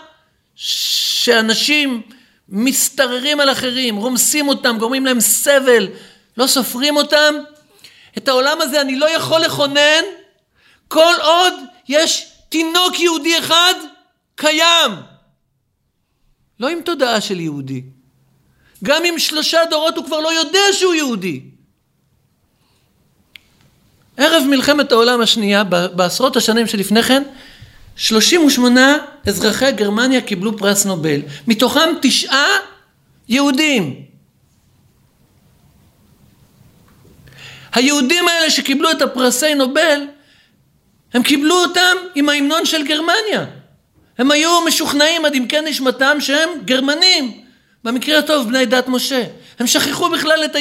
שאנשים 0.55 2.03
משתררים 2.49 3.41
על 3.41 3.53
אחרים, 3.53 3.97
רומסים 3.97 4.49
אותם, 4.49 4.77
גורמים 4.79 5.07
להם 5.07 5.21
סבל, 5.21 5.89
לא 6.37 6.47
סופרים 6.47 6.97
אותם, 6.97 7.35
את 8.19 8.29
העולם 8.29 8.61
הזה 8.61 8.81
אני 8.81 8.97
לא 8.97 9.11
יכול 9.11 9.41
לכונן 9.41 10.03
כל 10.89 11.15
עוד 11.23 11.53
יש 11.89 12.33
תינוק 12.49 13.01
יהודי 13.01 13.39
אחד 13.39 13.75
קיים. 14.35 14.93
לא 16.61 16.69
עם 16.69 16.81
תודעה 16.81 17.21
של 17.21 17.41
יהודי. 17.41 17.83
גם 18.85 19.05
אם 19.05 19.19
שלושה 19.19 19.59
דורות 19.71 19.97
הוא 19.97 20.05
כבר 20.05 20.21
לא 20.21 20.33
יודע 20.33 20.61
שהוא 20.73 20.95
יהודי. 20.95 21.41
ערב 24.17 24.45
מלחמת 24.49 24.93
העולם 24.93 25.21
השנייה, 25.21 25.65
בעשרות 25.65 26.37
השנים 26.37 26.67
שלפני 26.67 27.03
כן, 27.03 27.23
38 27.97 28.99
אזרחי 29.27 29.73
גרמניה 29.73 30.21
קיבלו 30.21 30.59
פרס 30.59 30.85
נובל, 30.85 31.21
מתוכם 31.47 31.89
תשעה 32.03 32.47
יהודים. 33.29 34.06
היהודים 37.77 38.29
האלה 38.29 38.51
שקיבלו 38.51 38.91
את 38.91 39.03
הפרסי 39.03 39.55
נובל, 39.55 40.01
הם 41.15 41.23
קיבלו 41.23 41.55
אותם 41.55 41.97
עם 42.15 42.29
ההמנון 42.29 42.67
של 42.67 42.87
גרמניה. 42.87 43.47
הם 44.19 44.31
היו 44.31 44.61
משוכנעים 44.61 45.25
עד 45.25 45.35
עמקי 45.35 45.61
נשמתם 45.61 46.17
שהם 46.21 46.49
גרמנים, 46.65 47.41
במקרה 47.85 48.19
הטוב 48.19 48.49
בני 48.49 48.67
דת 48.67 48.89
משה. 48.89 49.25
הם 49.59 49.67
שכחו 49.67 50.11
בכלל 50.11 50.45
את, 50.45 50.57
ה... 50.57 50.59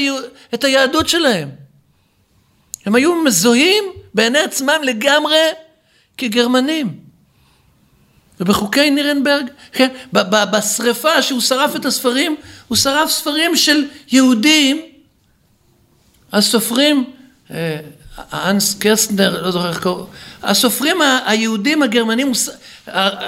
את 0.54 0.64
היהדות 0.64 1.10
שלהם. 1.10 1.50
הם 2.86 2.96
היו 2.96 3.16
מזוהים 3.16 3.84
בעיני 4.14 4.40
עצמם 4.40 4.80
לגמרי 4.84 5.46
כגרמנים. 6.18 7.00
ובחוקי 8.40 8.90
נירנברג, 8.90 9.46
כן, 9.72 9.88
בשריפה 10.52 11.22
שהוא 11.22 11.42
שרף 11.42 11.76
את 11.76 11.86
הספרים, 11.86 12.36
הוא 12.68 12.78
שרף 12.78 13.10
ספרים 13.10 13.56
של 13.56 13.88
יהודים, 14.12 14.95
הסופרים, 16.36 17.04
אה, 17.52 17.80
אנס 18.34 18.74
קרסטנר, 18.74 19.42
לא 19.44 19.52
זוכר 19.52 19.70
איך 19.70 19.84
קוראים, 19.84 20.06
הסופרים 20.44 20.98
היהודים 21.26 21.84
הגרמנים, 21.84 22.32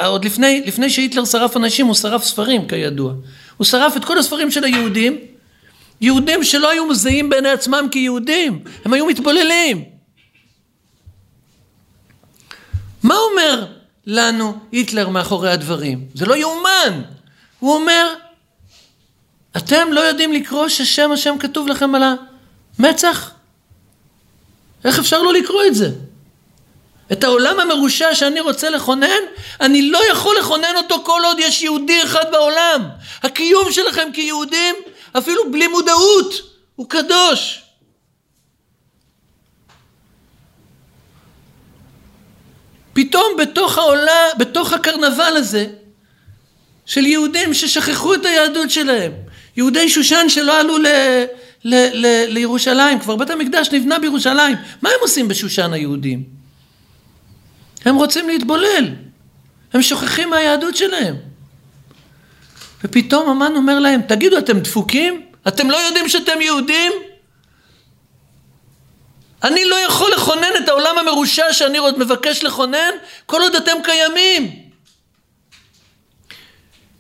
עוד 0.06 0.26
לפני, 0.26 0.63
לפני 0.65 0.89
שהיטלר 0.89 1.26
שרף 1.26 1.58
אנשים, 1.58 1.86
הוא 1.86 1.96
שרף 1.96 2.24
ספרים 2.24 2.67
כידוע. 2.67 3.13
הוא 3.58 3.65
שרף 3.65 3.98
את 3.98 4.06
כל 4.06 4.20
הספרים 4.20 4.52
של 4.52 4.63
היהודים, 4.63 5.17
יהודים 6.02 6.43
שלא 6.43 6.70
היו 6.70 6.86
מזהים 6.86 7.30
בעיני 7.30 7.50
עצמם 7.50 7.88
כיהודים, 7.91 8.63
הם 8.86 8.93
היו 8.93 9.06
מתבוללים. 9.06 9.84
מה 13.04 13.15
אומר 13.32 13.65
לנו 14.08 14.58
היטלר 14.72 15.10
מאחורי 15.10 15.52
הדברים? 15.52 16.06
זה 16.13 16.26
לא 16.26 16.36
יאומן. 16.36 17.02
הוא 17.60 17.76
אומר, 17.76 18.13
אתם 19.58 19.88
לא 19.91 20.00
יודעים 20.00 20.34
לקרוא 20.34 20.67
ששם 20.67 21.12
השם 21.12 21.36
כתוב 21.39 21.67
לכם 21.67 21.96
על 21.96 22.04
המצח? 22.80 23.32
איך 24.86 25.00
אפשר 25.00 25.22
לא 25.22 25.34
לקרוא 25.34 25.63
את 25.68 25.76
זה? 25.76 25.90
את 27.12 27.24
העולם 27.24 27.60
המרושע 27.60 28.16
שאני 28.16 28.40
רוצה 28.40 28.70
לכונן, 28.70 29.22
אני 29.62 29.90
לא 29.90 30.00
יכול 30.12 30.36
לכונן 30.40 30.76
אותו 30.76 31.04
כל 31.04 31.22
עוד 31.26 31.40
יש 31.40 31.62
יהודי 31.62 32.04
אחד 32.04 32.32
בעולם. 32.32 32.90
הקיום 33.24 33.72
שלכם 33.72 34.10
כיהודים, 34.13 34.76
אפילו 35.18 35.52
בלי 35.52 35.68
מודעות, 35.68 36.34
הוא 36.76 36.90
קדוש. 36.90 37.62
פתאום 42.94 43.38
בתוך 43.38 43.78
העולה, 43.78 44.34
בתוך 44.38 44.74
הקרנבל 44.74 45.38
הזה, 45.38 45.68
של 46.86 47.06
יהודים 47.06 47.54
ששכחו 47.54 48.13
את 48.13 48.26
היהדות 48.26 48.70
שלהם, 48.70 49.12
יהודי 49.58 49.90
שושן 49.90 50.30
שלא 50.30 50.60
עלו 50.60 50.78
ל, 51.63 51.76
ל, 51.76 52.26
לירושלים, 52.28 53.00
כבר 53.00 53.15
בית 53.15 53.30
המקדש 53.30 53.70
נבנה 53.72 54.00
בירושלים, 54.00 54.58
מה 54.82 54.89
הם 54.89 54.96
עושים 55.02 55.28
בשושן 55.28 55.74
היהודים? 55.74 56.24
הם 57.86 57.96
רוצים 57.96 58.30
להתבולל, 58.30 58.86
הם 59.74 59.82
שוכחים 59.82 60.30
מהיהדות 60.30 60.76
שלהם. 60.76 61.15
ופתאום 62.84 63.30
המן 63.30 63.56
אומר 63.56 63.80
להם, 63.80 64.02
תגידו, 64.02 64.38
אתם 64.38 64.60
דפוקים? 64.60 65.26
אתם 65.48 65.70
לא 65.70 65.78
יודעים 65.78 66.10
שאתם 66.10 66.41
יהודים? 66.41 66.91
אני 69.43 69.65
לא 69.65 69.76
יכול 69.76 70.12
לכונן 70.12 70.52
את 70.63 70.70
העולם 70.70 70.98
המרושע 70.98 71.54
שאני 71.54 71.78
עוד 71.78 72.00
מבקש 72.00 72.43
לכונן 72.43 72.91
כל 73.26 73.41
עוד 73.41 73.56
אתם 73.56 73.78
קיימים. 73.84 74.56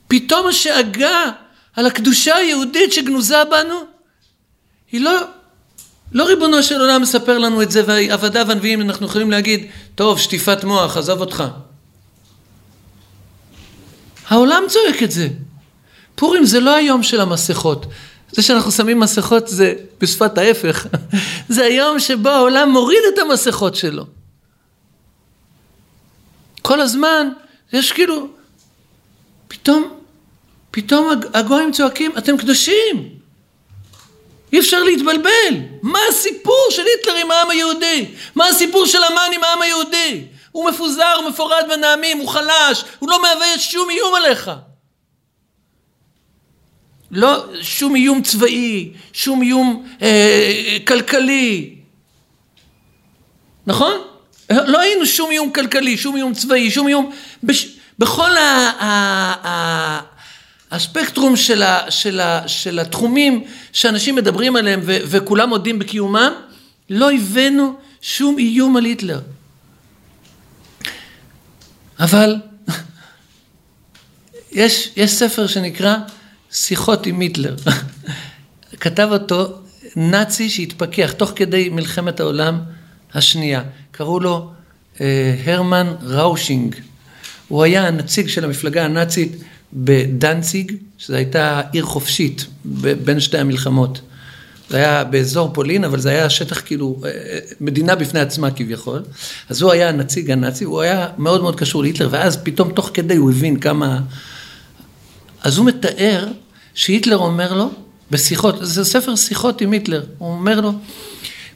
פתאום 0.07 0.47
השאגה 0.47 1.31
על 1.75 1.85
הקדושה 1.85 2.35
היהודית 2.35 2.93
שגנוזה 2.93 3.43
בנו 3.43 3.96
היא 4.91 5.01
לא, 5.01 5.21
לא 6.11 6.23
ריבונו 6.23 6.63
של 6.63 6.81
עולם 6.81 7.01
מספר 7.01 7.37
לנו 7.37 7.61
את 7.61 7.71
זה 7.71 7.83
ועבדיו 7.87 8.51
הנביאים 8.51 8.81
אנחנו 8.81 9.05
יכולים 9.05 9.31
להגיד 9.31 9.67
טוב 9.95 10.19
שטיפת 10.19 10.63
מוח 10.63 10.97
עזוב 10.97 11.21
אותך. 11.21 11.43
העולם 14.27 14.63
צועק 14.67 15.03
את 15.03 15.11
זה. 15.11 15.27
פורים 16.15 16.45
זה 16.45 16.59
לא 16.59 16.75
היום 16.75 17.03
של 17.03 17.21
המסכות. 17.21 17.85
זה 18.31 18.41
שאנחנו 18.41 18.71
שמים 18.71 18.99
מסכות 18.99 19.47
זה 19.47 19.73
בשפת 19.99 20.37
ההפך. 20.37 20.87
זה 21.49 21.63
היום 21.63 21.99
שבו 21.99 22.29
העולם 22.29 22.69
מוריד 22.69 23.01
את 23.13 23.19
המסכות 23.19 23.75
שלו. 23.75 24.05
כל 26.61 26.81
הזמן 26.81 27.29
יש 27.73 27.91
כאילו, 27.91 28.27
פתאום, 29.47 29.99
פתאום 30.71 31.09
הגויים 31.33 31.71
צועקים, 31.71 32.11
אתם 32.17 32.37
קדושים. 32.37 33.16
אי 34.57 34.61
אפשר 34.61 34.83
להתבלבל. 34.83 35.55
מה 35.81 35.99
הסיפור 36.09 36.67
של 36.69 36.83
היטלר 36.85 37.15
עם 37.15 37.31
העם 37.31 37.49
היהודי? 37.49 38.05
מה 38.35 38.47
הסיפור 38.47 38.85
של 38.85 39.03
המן 39.03 39.29
עם 39.33 39.43
העם 39.43 39.61
היהודי? 39.61 40.23
הוא 40.51 40.69
מפוזר, 40.69 41.13
הוא 41.17 41.29
מפורד 41.29 41.65
בין 41.69 41.83
הוא 42.19 42.27
חלש, 42.27 42.83
הוא 42.99 43.09
לא 43.09 43.21
מהווה 43.21 43.59
שום 43.59 43.89
איום 43.89 44.15
עליך. 44.15 44.51
לא 47.11 47.45
שום 47.61 47.95
איום 47.95 48.21
צבאי, 48.21 48.91
שום 49.13 49.41
איום 49.41 49.87
אה, 50.01 50.77
כלכלי. 50.87 51.75
נכון? 53.67 53.93
לא 54.49 54.79
היינו 54.79 55.05
שום 55.05 55.31
איום 55.31 55.51
כלכלי, 55.51 55.97
שום 55.97 56.15
איום 56.15 56.33
צבאי, 56.33 56.71
שום 56.71 56.87
איום... 56.87 57.11
בש... 57.43 57.67
בכל 57.99 58.37
ה... 58.37 58.71
ה... 58.79 58.87
ה... 59.47 60.16
הספקטרום 60.71 61.35
של, 61.35 61.63
ה... 61.63 61.91
של, 61.91 62.19
ה... 62.19 62.47
של 62.47 62.79
התחומים 62.79 63.43
שאנשים 63.73 64.15
מדברים 64.15 64.55
עליהם 64.55 64.79
ו... 64.83 64.97
וכולם 65.05 65.49
מודים 65.49 65.79
בקיומם, 65.79 66.31
לא 66.89 67.11
הבאנו 67.11 67.73
שום 68.01 68.37
איום 68.37 68.77
על 68.77 68.85
היטלר. 68.85 69.19
אבל 71.99 72.35
יש, 74.51 74.91
יש 74.95 75.11
ספר 75.11 75.47
שנקרא 75.47 75.95
שיחות 76.51 77.05
עם 77.05 77.19
היטלר. 77.19 77.55
כתב 78.81 79.09
אותו 79.11 79.59
נאצי 79.95 80.49
שהתפכח 80.49 81.11
תוך 81.11 81.31
כדי 81.35 81.69
מלחמת 81.69 82.19
העולם 82.19 82.59
השנייה. 83.13 83.63
קראו 83.91 84.19
לו 84.19 84.51
אה, 85.01 85.35
הרמן 85.45 85.93
ראושינג. 86.01 86.75
הוא 87.47 87.63
היה 87.63 87.87
הנציג 87.87 88.27
של 88.27 88.45
המפלגה 88.45 88.85
הנאצית 88.85 89.31
בדנציג, 89.73 90.71
שזו 90.97 91.15
הייתה 91.15 91.61
עיר 91.71 91.85
חופשית 91.85 92.45
בין 93.03 93.19
שתי 93.19 93.37
המלחמות. 93.37 94.01
זה 94.69 94.77
היה 94.77 95.03
באזור 95.03 95.53
פולין, 95.53 95.83
אבל 95.83 95.99
זה 95.99 96.09
היה 96.09 96.29
שטח 96.29 96.61
כאילו, 96.61 97.01
אה, 97.03 97.09
אה, 97.09 97.39
מדינה 97.61 97.95
בפני 97.95 98.19
עצמה 98.19 98.51
כביכול. 98.51 99.03
אז 99.49 99.61
הוא 99.61 99.71
היה 99.71 99.89
הנציג 99.89 100.31
הנאצי, 100.31 100.63
הוא 100.63 100.81
היה 100.81 101.07
מאוד 101.17 101.41
מאוד 101.41 101.55
קשור 101.55 101.81
להיטלר, 101.81 102.07
ואז 102.11 102.37
פתאום 102.43 102.71
תוך 102.71 102.91
כדי 102.93 103.15
הוא 103.15 103.31
הבין 103.31 103.59
כמה... 103.59 103.99
אז 105.43 105.57
הוא 105.57 105.65
מתאר 105.65 106.27
שהיטלר 106.73 107.17
אומר 107.17 107.53
לו, 107.53 107.71
בשיחות, 108.11 108.55
זה 108.61 108.85
ספר 108.85 109.15
שיחות 109.15 109.61
עם 109.61 109.71
היטלר, 109.71 110.03
הוא 110.17 110.31
אומר 110.31 110.61
לו, 110.61 110.73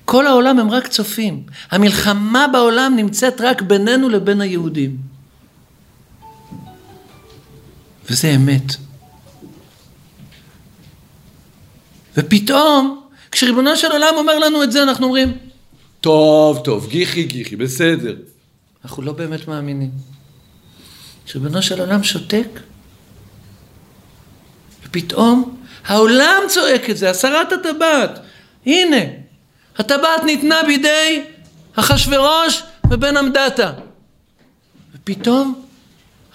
כל 0.05 0.27
העולם 0.27 0.59
הם 0.59 0.71
רק 0.71 0.87
צופים, 0.87 1.43
המלחמה 1.71 2.45
בעולם 2.51 2.93
נמצאת 2.95 3.41
רק 3.41 3.61
בינינו 3.61 4.09
לבין 4.09 4.41
היהודים. 4.41 5.10
וזה 8.11 8.35
אמת. 8.35 8.75
ופתאום, 12.17 13.07
כשריבונו 13.31 13.77
של 13.77 13.91
עולם 13.91 14.13
אומר 14.17 14.39
לנו 14.39 14.63
את 14.63 14.71
זה, 14.71 14.83
אנחנו 14.83 15.05
אומרים, 15.05 15.37
טוב, 16.01 16.61
טוב, 16.63 16.87
גיחי, 16.89 17.23
גיחי, 17.23 17.55
בסדר. 17.55 18.15
אנחנו 18.85 19.03
לא 19.03 19.13
באמת 19.13 19.47
מאמינים. 19.47 19.91
כשריבונו 21.25 21.61
של 21.61 21.79
עולם 21.79 22.03
שותק, 22.03 22.47
ופתאום 24.85 25.57
העולם 25.85 26.41
צועק 26.47 26.89
את 26.89 26.97
זה, 26.97 27.09
הסרת 27.09 27.51
הטבעת. 27.51 28.19
הנה, 28.65 29.01
הטבעת 29.77 30.23
ניתנה 30.25 30.61
בידי 30.67 31.23
אחשורוש 31.75 32.63
ובן 32.89 33.17
עמדתה. 33.17 33.71
ופתאום, 34.95 35.65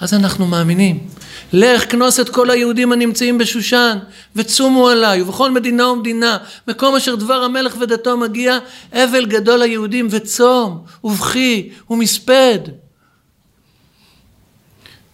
אז 0.01 0.15
אנחנו 0.15 0.47
מאמינים. 0.47 1.09
לך 1.53 1.91
כנוס 1.91 2.21
את 2.21 2.29
כל 2.29 2.51
היהודים 2.51 2.93
הנמצאים 2.93 3.39
בשושן 3.39 3.99
וצומו 4.37 4.89
עליי 4.89 5.23
ובכל 5.23 5.51
מדינה 5.51 5.89
ומדינה 5.89 6.39
מקום 6.69 6.97
אשר 6.97 7.15
דבר 7.15 7.43
המלך 7.43 7.77
ודתו 7.81 8.17
מגיע 8.17 8.59
אבל 8.93 9.27
גדול 9.27 9.59
ליהודים 9.63 10.09
וצום 10.11 10.85
ובכי 11.05 11.71
ומספד. 11.91 12.59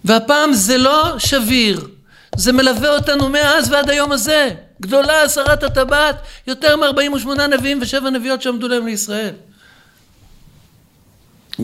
והפעם 0.05 0.53
זה 0.53 0.79
לא 0.79 1.19
שביר 1.19 1.89
זה 2.37 2.53
מלווה 2.53 2.89
אותנו 2.97 3.29
מאז 3.29 3.71
ועד 3.71 3.91
היום 3.91 4.13
הזה. 4.13 4.51
גדולה 4.81 5.23
הסרת 5.23 5.63
הטבעת 5.63 6.17
יותר 6.47 6.77
מ-48 6.77 7.43
נביאים 7.43 7.79
ושבע 7.83 8.11
נביאות 8.11 8.43
שעמדו 8.43 8.69
להם 8.69 8.87
לישראל. 8.87 9.35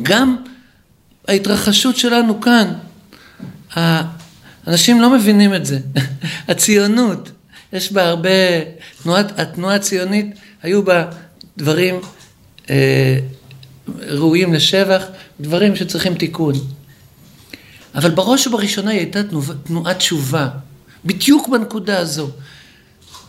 גם 0.03 0.37
ההתרחשות 1.29 1.97
שלנו 1.97 2.41
כאן 2.41 2.73
אנשים 4.67 5.01
לא 5.01 5.11
מבינים 5.11 5.55
את 5.55 5.67
זה. 5.67 5.79
הציונות, 6.49 7.31
יש 7.73 7.93
בה 7.93 8.09
הרבה, 8.09 8.29
תנועת, 9.03 9.39
התנועה 9.41 9.75
הציונית, 9.75 10.27
היו 10.63 10.83
בה 10.83 11.05
דברים 11.57 12.01
אה, 12.71 13.19
ראויים 13.99 14.55
לשבח, 14.55 15.05
דברים 15.41 15.77
שצריכים 15.77 16.15
תיקון. 16.15 16.55
אבל 17.95 18.11
בראש 18.11 18.47
ובראשונה 18.47 18.91
היא 18.91 18.99
הייתה 18.99 19.21
תנועת 19.65 19.97
תשובה, 19.97 20.49
בדיוק 21.05 21.49
בנקודה 21.49 21.99
הזו. 21.99 22.31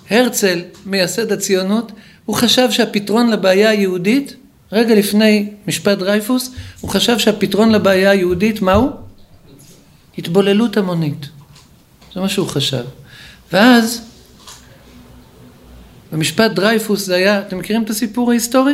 הרצל, 0.09 0.61
מייסד 0.85 1.31
הציונות, 1.31 1.91
הוא 2.25 2.35
חשב 2.35 2.71
שהפתרון 2.71 3.29
לבעיה 3.29 3.69
היהודית, 3.69 4.35
רגע 4.71 4.95
לפני 4.95 5.49
משפט 5.67 5.97
דרייפוס, 5.97 6.51
הוא 6.81 6.89
חשב 6.89 7.19
שהפתרון 7.19 7.71
לבעיה 7.71 8.09
היהודית, 8.09 8.61
מהו? 8.61 8.89
התבוללות 10.17 10.77
המונית. 10.77 11.29
זה 12.13 12.19
מה 12.21 12.29
שהוא 12.29 12.47
חשב. 12.47 12.83
ואז, 13.53 14.01
במשפט 16.11 16.51
דרייפוס 16.51 17.05
זה 17.05 17.15
היה, 17.15 17.39
אתם 17.39 17.57
מכירים 17.57 17.83
את 17.83 17.89
הסיפור 17.89 18.31
ההיסטורי? 18.31 18.73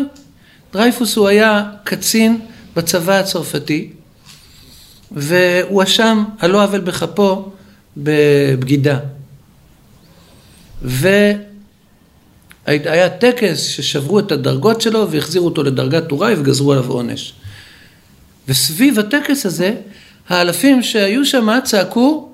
דרייפוס 0.73 1.15
הוא 1.15 1.27
היה 1.27 1.71
קצין 1.83 2.41
בצבא 2.75 3.19
הצרפתי, 3.19 3.89
והוא 5.11 5.83
אשם 5.83 6.23
על 6.39 6.51
לא 6.51 6.63
עוול 6.63 6.81
בכפו 6.81 7.51
בבגידה. 7.97 8.99
והיה 10.81 11.39
טקס 13.19 13.61
ששברו 13.61 14.19
את 14.19 14.31
הדרגות 14.31 14.81
שלו 14.81 15.11
והחזירו 15.11 15.45
אותו 15.45 15.63
לדרגת 15.63 16.07
טוראי 16.07 16.33
וגזרו 16.37 16.73
עליו 16.73 16.91
עונש. 16.91 17.33
וסביב 18.47 18.99
הטקס 18.99 19.45
הזה 19.45 19.75
האלפים 20.29 20.83
שהיו 20.83 21.25
שם 21.25 21.49
צעקו 21.63 22.29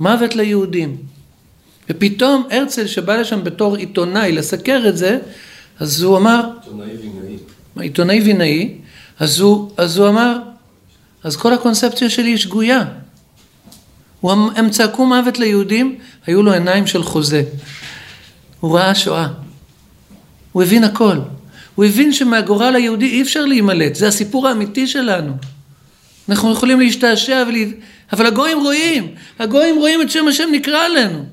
מוות 0.00 0.34
ליהודים. 0.34 0.96
ופתאום 1.90 2.46
הרצל 2.50 2.86
שבא 2.86 3.16
לשם 3.16 3.44
בתור 3.44 3.76
עיתונאי 3.76 4.32
לסקר 4.32 4.88
את 4.88 4.96
זה, 4.96 5.18
אז 5.80 6.02
הוא 6.02 6.16
אמר... 6.16 6.50
עיתונאי 6.62 6.96
וינאי. 6.96 7.36
עיתונאי 7.80 8.20
וינאי, 8.20 8.74
אז 9.18 9.40
הוא, 9.40 9.70
אז 9.76 9.98
הוא 9.98 10.08
אמר, 10.08 10.38
אז 11.24 11.36
כל 11.36 11.52
הקונספציה 11.52 12.10
שלי 12.10 12.30
היא 12.30 12.36
שגויה. 12.36 12.84
הוא, 14.20 14.32
אמ- 14.32 14.50
הם 14.56 14.70
צעקו 14.70 15.06
מוות 15.06 15.38
ליהודים, 15.38 15.98
היו 16.26 16.42
לו 16.42 16.52
עיניים 16.52 16.86
של 16.86 17.02
חוזה. 17.02 17.42
הוא 18.60 18.78
ראה 18.78 18.94
שואה. 18.94 19.28
הוא 20.52 20.62
הבין 20.62 20.84
הכל. 20.84 21.18
הוא 21.74 21.84
הבין 21.84 22.12
שמהגורל 22.12 22.74
היהודי 22.76 23.06
אי 23.06 23.22
אפשר 23.22 23.44
להימלט, 23.44 23.94
זה 23.94 24.08
הסיפור 24.08 24.48
האמיתי 24.48 24.86
שלנו. 24.86 25.32
אנחנו 26.28 26.52
יכולים 26.52 26.80
להשתעשע, 26.80 27.44
ולה... 27.48 27.58
אבל 28.12 28.26
הגויים 28.26 28.60
רואים, 28.60 29.14
הגויים 29.38 29.76
רואים 29.78 30.02
את 30.02 30.10
שם 30.10 30.28
השם 30.28 30.48
נקרא 30.52 30.84
עלינו. 30.84 31.24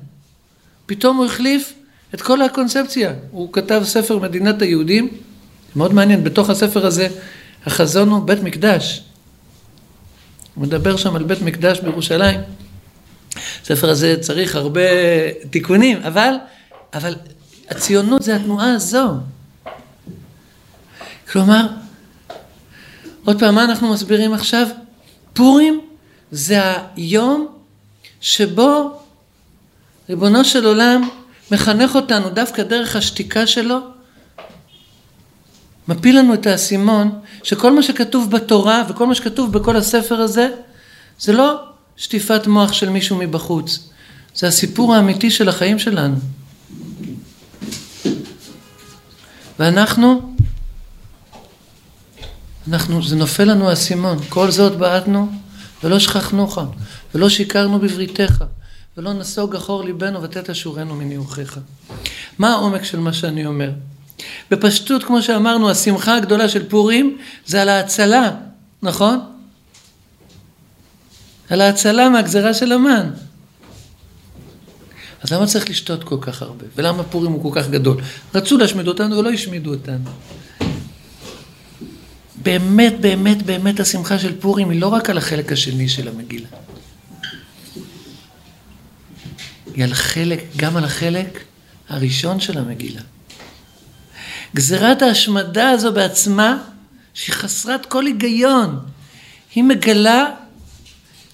פתאום 0.86 1.16
הוא 1.16 1.26
החליף 1.26 1.72
את 2.14 2.22
כל 2.22 2.42
הקונספציה. 2.42 3.12
הוא 3.30 3.52
כתב 3.52 3.82
ספר 3.84 4.18
מדינת 4.18 4.62
היהודים, 4.62 5.08
מאוד 5.76 5.94
מעניין, 5.94 6.24
בתוך 6.24 6.50
הספר 6.50 6.86
הזה 6.86 7.08
החזון 7.66 8.08
הוא 8.08 8.22
בית 8.22 8.42
מקדש. 8.42 9.02
הוא 10.54 10.64
מדבר 10.64 10.96
שם 10.96 11.16
על 11.16 11.22
בית 11.22 11.42
מקדש 11.42 11.80
בירושלים. 11.80 12.40
הספר 13.62 13.90
הזה 13.90 14.16
צריך 14.20 14.56
הרבה 14.56 14.80
תיקונים, 15.50 15.98
אבל, 16.02 16.34
אבל 16.94 17.14
הציונות 17.68 18.22
זה 18.22 18.36
התנועה 18.36 18.74
הזו. 18.74 19.14
כלומר, 21.32 21.66
עוד 23.28 23.38
פעם, 23.38 23.54
מה 23.54 23.64
אנחנו 23.64 23.92
מסבירים 23.92 24.34
עכשיו? 24.34 24.66
פורים 25.32 25.80
זה 26.30 26.60
היום 26.96 27.48
שבו 28.20 29.00
ריבונו 30.08 30.44
של 30.44 30.66
עולם 30.66 31.08
מחנך 31.50 31.94
אותנו 31.94 32.30
דווקא 32.30 32.62
דרך 32.62 32.96
השתיקה 32.96 33.46
שלו, 33.46 33.78
מפיל 35.88 36.18
לנו 36.18 36.34
את 36.34 36.46
האסימון 36.46 37.18
שכל 37.42 37.72
מה 37.72 37.82
שכתוב 37.82 38.30
בתורה 38.30 38.84
וכל 38.88 39.06
מה 39.06 39.14
שכתוב 39.14 39.52
בכל 39.52 39.76
הספר 39.76 40.20
הזה 40.20 40.48
זה 41.20 41.32
לא 41.32 41.60
שטיפת 41.96 42.46
מוח 42.46 42.72
של 42.72 42.88
מישהו 42.88 43.16
מבחוץ, 43.16 43.88
זה 44.34 44.46
הסיפור 44.46 44.94
האמיתי 44.94 45.30
של 45.30 45.48
החיים 45.48 45.78
שלנו. 45.78 46.16
ואנחנו 49.58 50.34
אנחנו, 52.68 53.02
זה 53.02 53.16
נופל 53.16 53.44
לנו 53.44 53.68
האסימון, 53.70 54.18
כל 54.28 54.50
זאת 54.50 54.76
בעטנו 54.76 55.28
ולא 55.84 55.98
שכחנוך, 55.98 56.58
ולא 57.14 57.28
שיקרנו 57.28 57.78
בבריתך, 57.78 58.44
ולא 58.96 59.12
נסוג 59.12 59.56
אחור 59.56 59.84
ליבנו 59.84 60.22
ותת 60.22 60.50
אשורנו 60.50 60.94
מניוחך. 60.94 61.58
מה 62.38 62.50
העומק 62.50 62.84
של 62.84 62.98
מה 62.98 63.12
שאני 63.12 63.46
אומר? 63.46 63.70
בפשטות, 64.50 65.04
כמו 65.04 65.22
שאמרנו, 65.22 65.70
השמחה 65.70 66.16
הגדולה 66.16 66.48
של 66.48 66.68
פורים 66.68 67.18
זה 67.46 67.62
על 67.62 67.68
ההצלה, 67.68 68.30
נכון? 68.82 69.20
על 71.50 71.60
ההצלה 71.60 72.08
מהגזרה 72.08 72.54
של 72.54 72.72
המן. 72.72 73.10
אז 75.22 75.32
למה 75.32 75.46
צריך 75.46 75.70
לשתות 75.70 76.04
כל 76.04 76.18
כך 76.20 76.42
הרבה? 76.42 76.64
ולמה 76.76 77.02
פורים 77.02 77.32
הוא 77.32 77.52
כל 77.52 77.60
כך 77.60 77.68
גדול? 77.68 77.96
רצו 78.34 78.58
להשמיד 78.58 78.88
אותנו 78.88 79.16
ולא 79.16 79.30
השמידו 79.30 79.70
אותנו. 79.70 80.10
באמת, 82.42 83.00
באמת, 83.00 83.42
באמת 83.42 83.80
השמחה 83.80 84.18
של 84.18 84.40
פורים 84.40 84.70
היא 84.70 84.80
לא 84.80 84.86
רק 84.86 85.10
על 85.10 85.18
החלק 85.18 85.52
השני 85.52 85.88
של 85.88 86.08
המגילה. 86.08 86.48
היא 89.74 89.84
על 89.84 89.94
חלק, 89.94 90.44
גם 90.56 90.76
על 90.76 90.84
החלק 90.84 91.44
הראשון 91.88 92.40
של 92.40 92.58
המגילה. 92.58 93.00
גזירת 94.54 95.02
ההשמדה 95.02 95.70
הזו 95.70 95.92
בעצמה, 95.92 96.58
שהיא 97.14 97.34
חסרת 97.34 97.86
כל 97.86 98.06
היגיון, 98.06 98.78
היא 99.54 99.64
מגלה 99.64 100.26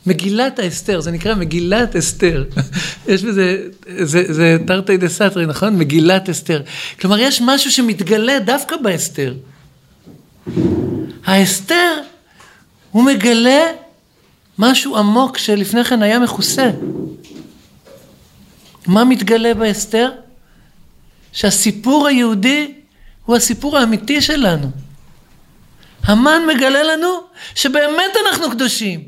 מגילת 0.06 0.58
האסתר, 0.58 1.00
זה 1.00 1.10
נקרא 1.10 1.34
מגילת 1.34 1.96
אסתר. 1.96 2.44
יש 3.08 3.24
בזה, 3.24 3.58
זה, 4.02 4.32
זה 4.32 4.56
תרתי 4.66 4.96
דה 4.96 5.08
סתרי, 5.08 5.46
נכון? 5.46 5.78
מגילת 5.78 6.28
אסתר. 6.28 6.62
כלומר, 7.00 7.18
יש 7.18 7.40
משהו 7.44 7.70
שמתגלה 7.72 8.38
דווקא 8.38 8.76
באסתר. 8.76 9.34
ההסתר, 11.24 12.00
הוא 12.90 13.04
מגלה 13.04 13.72
משהו 14.58 14.96
עמוק 14.96 15.38
שלפני 15.38 15.84
כן 15.84 16.02
היה 16.02 16.18
מכוסה. 16.18 16.70
מה 18.86 19.04
מתגלה 19.04 19.54
בהסתר? 19.54 20.10
שהסיפור 21.32 22.06
היהודי 22.06 22.74
הוא 23.24 23.36
הסיפור 23.36 23.78
האמיתי 23.78 24.22
שלנו. 24.22 24.70
המן 26.02 26.42
מגלה 26.54 26.82
לנו 26.82 27.20
שבאמת 27.54 28.10
אנחנו 28.26 28.50
קדושים. 28.50 29.04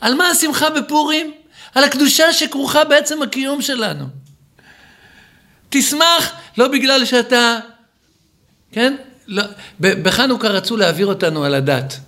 על 0.00 0.14
מה 0.14 0.28
השמחה 0.28 0.70
בפורים? 0.70 1.32
על 1.74 1.84
הקדושה 1.84 2.32
שכרוכה 2.32 2.84
בעצם 2.84 3.22
הקיום 3.22 3.62
שלנו. 3.62 4.04
תשמח 5.68 6.32
לא 6.58 6.68
בגלל 6.68 7.04
שאתה, 7.04 7.58
כן? 8.72 8.96
לא, 9.28 9.42
בחנוכה 9.80 10.48
רצו 10.48 10.76
להעביר 10.76 11.06
אותנו 11.06 11.44
על 11.44 11.54
הדת. 11.54 12.00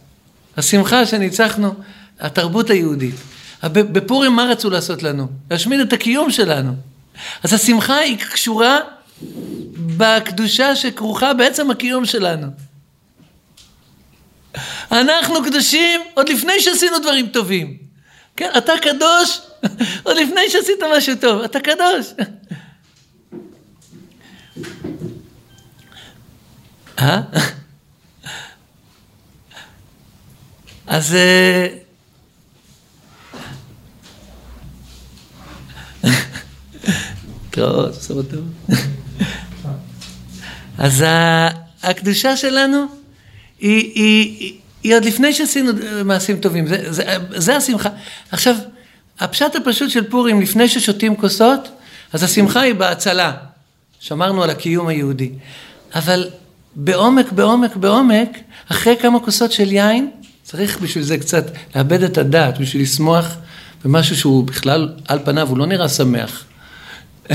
השמחה 0.56 1.06
שניצחנו, 1.06 1.74
התרבות 2.20 2.70
היהודית. 2.70 3.14
בפורים 3.64 4.32
מה 4.32 4.44
רצו 4.44 4.70
לעשות 4.70 5.02
לנו? 5.02 5.28
להשמיד 5.50 5.80
את 5.80 5.92
הקיום 5.92 6.30
שלנו. 6.30 6.72
אז 7.42 7.52
השמחה 7.52 7.96
היא 7.96 8.18
קשורה 8.18 8.78
בקדושה 9.96 10.76
שכרוכה 10.76 11.34
בעצם 11.34 11.70
הקיום 11.70 12.04
שלנו. 12.04 12.46
אנחנו 14.92 15.44
קדושים 15.44 16.00
עוד 16.14 16.28
לפני 16.28 16.60
שעשינו 16.60 16.98
דברים 16.98 17.26
טובים. 17.26 17.76
כן, 18.36 18.50
אתה 18.58 18.72
קדוש 18.82 19.40
עוד 20.04 20.16
לפני 20.16 20.50
שעשית 20.50 20.78
משהו 20.96 21.14
טוב, 21.20 21.42
אתה 21.42 21.60
קדוש. 21.60 22.06
אז... 30.86 31.14
אה, 31.14 31.66
בסדר 37.50 38.22
טוב. 38.22 38.76
אז 40.78 41.04
הקדושה 41.82 42.36
שלנו 42.36 42.86
היא, 43.60 43.92
היא, 43.94 44.58
היא 44.82 44.94
עוד 44.94 45.04
לפני 45.04 45.32
שעשינו 45.32 45.72
מעשים 46.04 46.40
טובים, 46.40 46.66
זה, 46.66 46.92
זה, 46.92 47.04
זה 47.36 47.56
השמחה. 47.56 47.88
עכשיו, 48.30 48.54
הפשט 49.20 49.56
הפשוט 49.56 49.90
של 49.90 50.10
פורים, 50.10 50.40
לפני 50.40 50.68
ששותים 50.68 51.16
כוסות, 51.16 51.68
אז 52.12 52.22
השמחה 52.22 52.60
היא 52.60 52.74
בהצלה. 52.74 53.32
שמרנו 54.00 54.42
על 54.42 54.50
הקיום 54.50 54.88
היהודי. 54.88 55.30
אבל 55.94 56.30
בעומק, 56.76 57.32
בעומק, 57.32 57.76
בעומק, 57.76 58.28
אחרי 58.68 58.96
כמה 59.00 59.20
כוסות 59.20 59.52
של 59.52 59.72
יין, 59.72 60.10
צריך 60.42 60.78
בשביל 60.80 61.04
זה 61.04 61.18
קצת 61.18 61.44
לאבד 61.76 62.02
את 62.02 62.18
הדעת, 62.18 62.58
בשביל 62.58 62.82
לשמוח 62.82 63.36
במשהו 63.84 64.16
שהוא 64.16 64.44
בכלל, 64.44 64.88
על 65.08 65.18
פניו, 65.24 65.48
הוא 65.48 65.58
לא 65.58 65.66
נראה 65.66 65.88
שמח. 65.88 66.44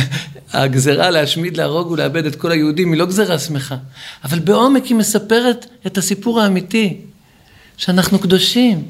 הגזרה 0.54 1.10
להשמיד, 1.10 1.58
להרוג 1.58 1.92
ולאבד 1.92 2.26
את 2.26 2.36
כל 2.36 2.52
היהודים 2.52 2.92
היא 2.92 3.00
לא 3.00 3.06
גזרה 3.06 3.40
שמחה, 3.40 3.76
אבל 4.24 4.40
בעומק 4.40 4.86
היא 4.86 4.96
מספרת 4.96 5.66
את 5.88 5.98
הסיפור 5.98 6.42
האמיתי, 6.42 6.98
שאנחנו 7.78 8.20
קדושים. 8.20 8.88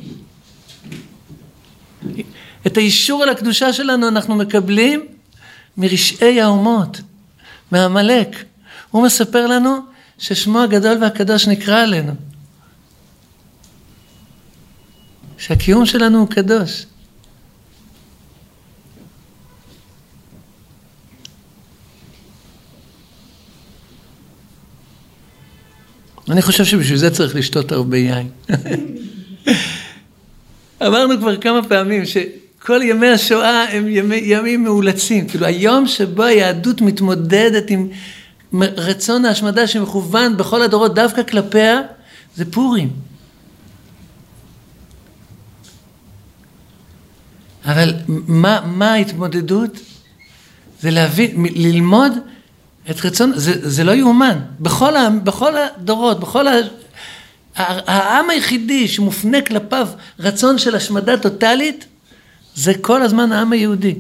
את 2.68 2.78
האישור 2.78 3.24
על 3.24 3.30
הקדושה 3.30 3.74
שלנו 3.74 4.08
אנחנו 4.08 4.36
מקבלים 4.36 5.06
מרשעי 5.78 6.42
האומות, 6.42 7.02
מעמלק. 7.72 8.44
הוא 8.92 9.06
מספר 9.06 9.48
לנו 9.48 9.80
ששמו 10.20 10.62
הגדול 10.62 10.98
והקדוש 11.02 11.48
נקרא 11.48 11.82
עלינו. 11.82 12.14
שהקיום 15.38 15.86
שלנו 15.86 16.20
הוא 16.20 16.28
קדוש. 16.28 16.86
אני 26.30 26.42
חושב 26.42 26.66
שבשביל 26.66 26.98
זה 26.98 27.10
צריך 27.10 27.36
לשתות 27.36 27.72
הרבה 27.72 27.98
יין. 27.98 28.30
אמרנו 30.88 31.18
כבר 31.20 31.38
כמה 31.38 31.64
פעמים 31.64 32.04
שכל 32.06 32.82
ימי 32.84 33.08
השואה 33.08 33.64
הם 33.64 33.88
ימי, 33.88 34.16
ימים 34.16 34.64
מאולצים. 34.64 35.28
כאילו 35.28 35.46
היום 35.46 35.88
שבו 35.88 36.24
היהדות 36.24 36.82
מתמודדת 36.82 37.70
עם 37.70 37.90
רצון 38.78 39.26
ההשמדה 39.26 39.68
שמכוון 39.68 40.38
בכל 40.38 40.62
הדורות 40.62 40.96
דווקא 40.96 41.24
כלפיה, 41.24 41.82
זה 42.36 42.52
פורים. 42.52 42.90
אבל 47.66 47.94
מה, 48.08 48.62
מה 48.66 48.94
ההתמודדות? 48.94 49.72
זה 50.82 50.92
להבין, 50.92 51.46
ללמוד 51.56 52.12
את 52.90 53.06
רצון, 53.06 53.32
זה, 53.36 53.70
זה 53.70 53.84
לא 53.84 53.92
יאומן. 53.92 54.40
בכל, 54.60 54.94
בכל 55.24 55.54
הדורות, 55.58 56.20
בכל 56.20 56.48
ה... 56.48 56.54
העם 57.56 58.30
היחידי 58.30 58.88
שמופנה 58.88 59.42
כלפיו 59.42 59.88
רצון 60.20 60.58
של 60.58 60.76
השמדה 60.76 61.18
טוטאלית, 61.18 61.86
זה 62.56 62.74
כל 62.82 63.02
הזמן 63.02 63.32
העם 63.32 63.52
היהודי. 63.52 63.96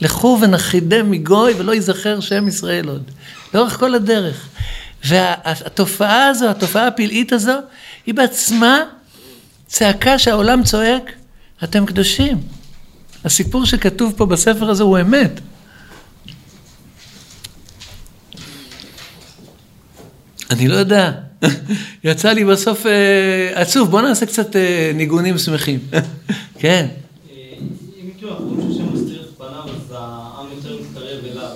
לכו 0.00 0.38
ונחידם 0.40 1.10
מגוי 1.10 1.54
ולא 1.58 1.72
ייזכר 1.72 2.20
שם 2.20 2.48
ישראל 2.48 2.88
עוד. 2.88 3.02
לאורך 3.56 3.78
כל 3.80 3.94
הדרך. 3.94 4.48
והתופעה 5.04 6.28
הזו, 6.28 6.48
התופעה 6.48 6.86
הפלאית 6.86 7.32
הזו, 7.32 7.58
היא 8.06 8.14
בעצמה 8.14 8.84
צעקה 9.66 10.18
שהעולם 10.18 10.62
צועק, 10.62 11.12
אתם 11.64 11.86
קדושים. 11.86 12.38
הסיפור 13.24 13.66
שכתוב 13.66 14.12
פה 14.16 14.26
בספר 14.26 14.70
הזה 14.70 14.82
הוא 14.82 14.98
אמת. 15.00 15.40
אני 20.50 20.68
לא 20.68 20.76
יודע, 20.76 21.12
יצא 22.04 22.32
לי 22.32 22.44
בסוף 22.44 22.86
אה, 22.86 23.50
עצוב, 23.54 23.90
בוא 23.90 24.00
נעשה 24.00 24.26
קצת 24.26 24.56
אה, 24.56 24.92
ניגונים 24.94 25.38
שמחים. 25.38 25.80
כן. 26.60 26.86
אם 27.30 28.10
כאילו 28.18 28.30
אנחנו 28.30 28.48
רואים 28.48 28.72
שהשם 28.72 28.94
מסתיר 28.94 29.22
את 29.22 29.38
פניו, 29.38 29.64
אז 29.76 29.94
העם 29.96 30.46
יותר 30.56 30.76
מתקרב 30.82 31.24
אליו. 31.32 31.50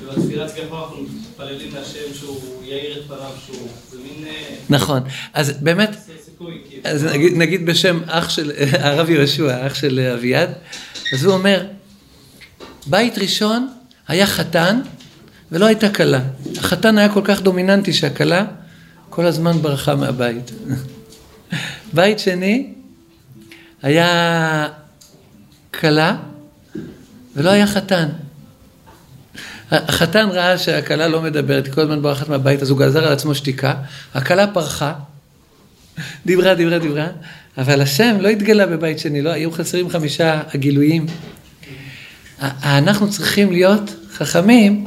ובתפילת 0.00 0.50
כפה 0.50 0.78
אנחנו 0.78 0.96
מתפללים 1.02 1.74
להשם 1.74 2.14
שהוא 2.14 2.61
יאיר 2.72 2.98
את 2.98 3.06
פניו 3.06 3.30
שוב. 3.46 3.68
זה 3.90 3.98
מין... 3.98 4.26
אה, 4.26 4.54
נכון, 4.70 5.02
אז 5.32 5.52
באמת. 5.60 5.96
אז 6.84 7.04
נגיד, 7.04 7.32
נגיד 7.36 7.66
בשם 7.66 8.00
אח 8.06 8.28
של, 8.28 8.52
הרב 8.84 9.10
יהושע, 9.10 9.66
אח 9.66 9.74
של 9.74 10.12
אביעד, 10.18 10.50
אז 11.12 11.24
הוא 11.24 11.34
אומר, 11.34 11.66
בית 12.86 13.18
ראשון 13.18 13.68
היה 14.08 14.26
חתן 14.26 14.80
ולא 15.52 15.66
הייתה 15.66 15.88
כלה. 15.88 16.20
החתן 16.56 16.98
היה 16.98 17.08
כל 17.08 17.20
כך 17.24 17.42
דומיננטי 17.42 17.92
שהכלה 17.92 18.44
כל 19.10 19.26
הזמן 19.26 19.62
ברחה 19.62 19.94
מהבית. 19.94 20.50
בית 21.94 22.18
שני 22.18 22.72
היה 23.82 24.68
כלה 25.80 26.16
ולא 27.36 27.50
היה 27.50 27.66
חתן. 27.66 28.08
החתן 29.72 30.28
ראה 30.32 30.58
שהכלה 30.58 31.08
לא 31.08 31.22
מדברת, 31.22 31.66
היא 31.66 31.72
כל 31.72 31.80
הזמן 31.80 32.02
ברחת 32.02 32.28
מהבית, 32.28 32.62
אז 32.62 32.70
הוא 32.70 32.78
גזר 32.78 33.06
על 33.06 33.12
עצמו 33.12 33.34
שתיקה, 33.34 33.74
הכלה 34.14 34.46
פרחה, 34.46 34.92
דיברה, 36.26 36.54
דיברה, 36.54 36.78
דיברה, 36.78 37.06
אבל 37.58 37.80
השם 37.80 38.16
לא 38.20 38.28
התגלה 38.28 38.66
בבית 38.66 38.98
שני, 38.98 39.22
לא, 39.22 39.30
היו 39.30 39.50
חסרים 39.50 39.90
חמישה 39.90 40.42
הגילויים. 40.54 41.06
אנחנו 42.62 43.10
צריכים 43.10 43.52
להיות 43.52 43.94
חכמים, 44.14 44.84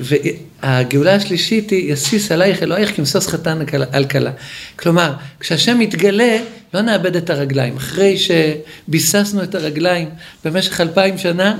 והגאולה 0.00 1.14
השלישית 1.14 1.70
היא, 1.70 1.92
יסיס 1.92 2.32
עלייך 2.32 2.62
אלוהיך 2.62 2.96
כמסוס 2.96 3.26
חתן 3.26 3.58
על 3.92 4.04
כלה. 4.04 4.30
כלומר, 4.76 5.12
כשהשם 5.40 5.78
מתגלה, 5.78 6.38
לא 6.74 6.80
נאבד 6.80 7.16
את 7.16 7.30
הרגליים. 7.30 7.76
אחרי 7.76 8.16
שביססנו 8.18 9.42
את 9.42 9.54
הרגליים 9.54 10.08
במשך 10.44 10.80
אלפיים 10.80 11.18
שנה, 11.18 11.56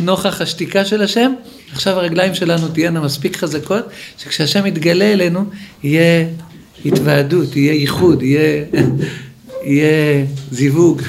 נוכח 0.00 0.40
השתיקה 0.40 0.84
של 0.84 1.02
השם, 1.02 1.32
עכשיו 1.72 1.98
הרגליים 1.98 2.34
שלנו 2.34 2.68
תהיינה 2.68 3.00
מספיק 3.00 3.36
חזקות, 3.36 3.84
שכשהשם 4.18 4.66
יתגלה 4.66 5.12
אלינו, 5.12 5.44
יהיה 5.82 6.26
התוועדות, 6.84 7.56
יהיה 7.56 7.72
ייחוד, 7.72 8.22
יהיה, 8.22 8.64
יהיה 9.64 10.26
זיווג, 10.50 11.02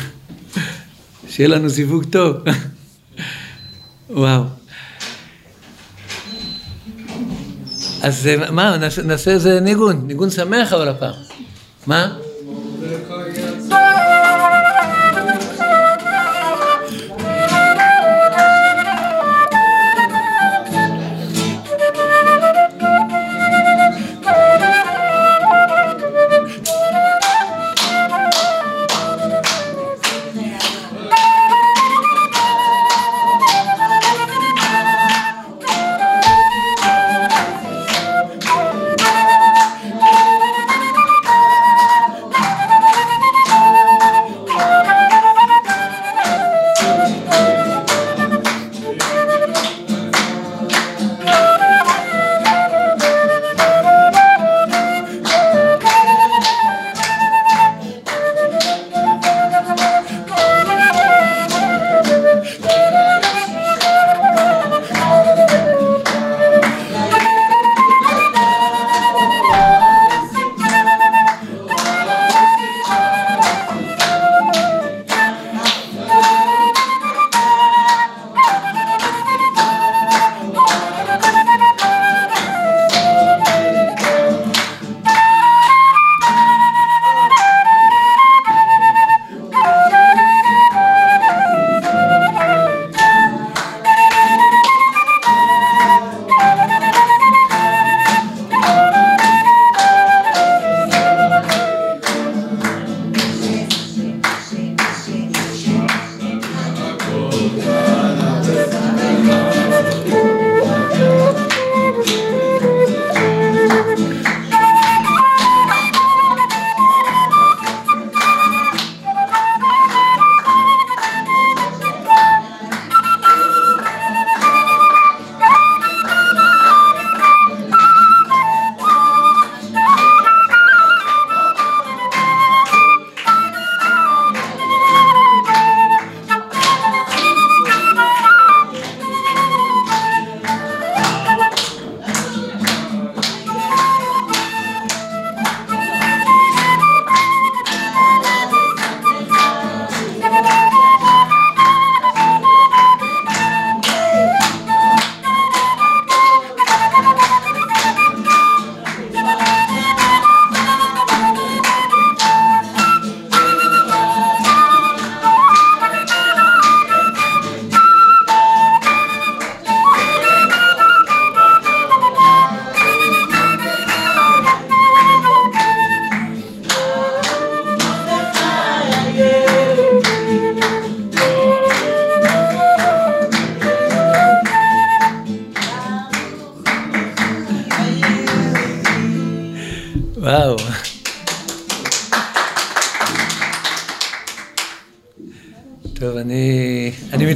שיהיה 1.30 1.50
לנו 1.50 1.70
זיווג 1.70 2.04
טוב. 2.04 2.36
וואו. 4.10 4.44
אז 8.02 8.30
מה, 8.52 8.78
נעשה, 8.78 9.02
נעשה 9.02 9.32
איזה 9.32 9.60
ניגון, 9.60 10.04
ניגון 10.08 10.30
שמח 10.30 10.74
אבל 10.74 10.88
הפעם. 10.88 11.14
מה? 11.88 12.18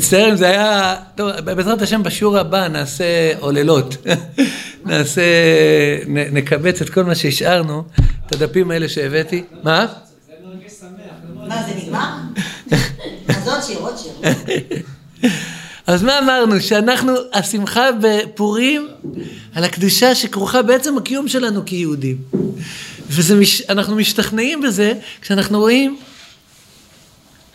מצטער 0.05 0.29
אם 0.29 0.35
זה 0.35 0.49
היה... 0.49 0.95
טוב, 1.15 1.31
בעזרת 1.31 1.81
השם 1.81 2.03
בשיעור 2.03 2.37
הבא 2.37 2.67
נעשה 2.67 3.33
עוללות. 3.39 3.97
נעשה... 4.85 5.21
נ, 6.07 6.17
נקבץ 6.17 6.81
את 6.81 6.89
כל 6.89 7.03
מה 7.03 7.15
שהשארנו, 7.15 7.83
את 8.27 8.35
הדפים 8.35 8.71
האלה 8.71 8.89
שהבאתי. 8.89 9.43
מה? 9.63 9.85
זה 10.27 10.33
מרגש 10.45 10.71
שמח. 10.71 11.47
מה, 11.47 11.63
זה 11.67 11.73
נגמר? 11.83 12.09
אז 13.37 13.47
עוד 13.47 13.63
שיר, 13.63 13.77
עוד 13.77 13.95
שיר. 13.97 14.11
אז 15.87 16.03
מה 16.03 16.19
אמרנו? 16.19 16.61
שאנחנו, 16.61 17.13
השמחה 17.33 17.89
בפורים 18.01 18.87
על 19.55 19.63
הקדושה 19.63 20.15
שכרוכה 20.15 20.61
בעצם 20.61 20.97
הקיום 20.97 21.27
שלנו 21.27 21.65
כיהודים. 21.65 22.17
ואנחנו 23.09 23.95
משתכנעים 23.95 24.61
בזה 24.61 24.93
כשאנחנו 25.21 25.59
רואים, 25.59 25.97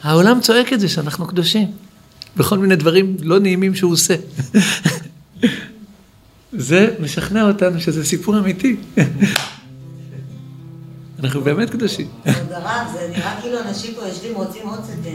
העולם 0.03 0.41
צועק 0.41 0.73
את 0.73 0.81
זה 0.81 0.89
שאנחנו 0.89 1.27
קדושים. 1.27 1.90
בכל 2.37 2.59
מיני 2.59 2.77
דברים 2.77 3.17
לא 3.23 3.39
נעימים 3.39 3.75
שהוא 3.75 3.93
עושה. 3.93 4.15
זה 6.53 6.95
משכנע 7.01 7.49
אותנו 7.49 7.81
שזה 7.81 8.05
סיפור 8.05 8.39
אמיתי. 8.39 8.77
אנחנו 11.21 11.41
באמת 11.41 11.71
קדושים. 11.71 12.07
כבוד 12.23 12.53
הרב, 12.53 12.87
זה 12.93 13.09
נראה 13.17 13.41
כאילו 13.41 13.61
אנשים 13.61 13.95
פה 13.95 14.07
יושבים 14.09 14.35
רוצים 14.35 14.63
עוד 14.69 14.79
קצת... 14.79 15.07
אה, 15.07 15.13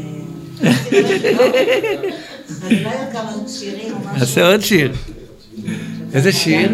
אני 2.63 2.83
לא 2.83 2.89
יודעת 2.89 3.11
כמה 3.11 3.31
שירים 3.47 3.93
או 3.93 3.99
משהו. 3.99 4.19
נעשה 4.19 4.51
עוד 4.51 4.61
שיר. 4.61 4.93
איזה 6.13 6.31
שיר? 6.31 6.69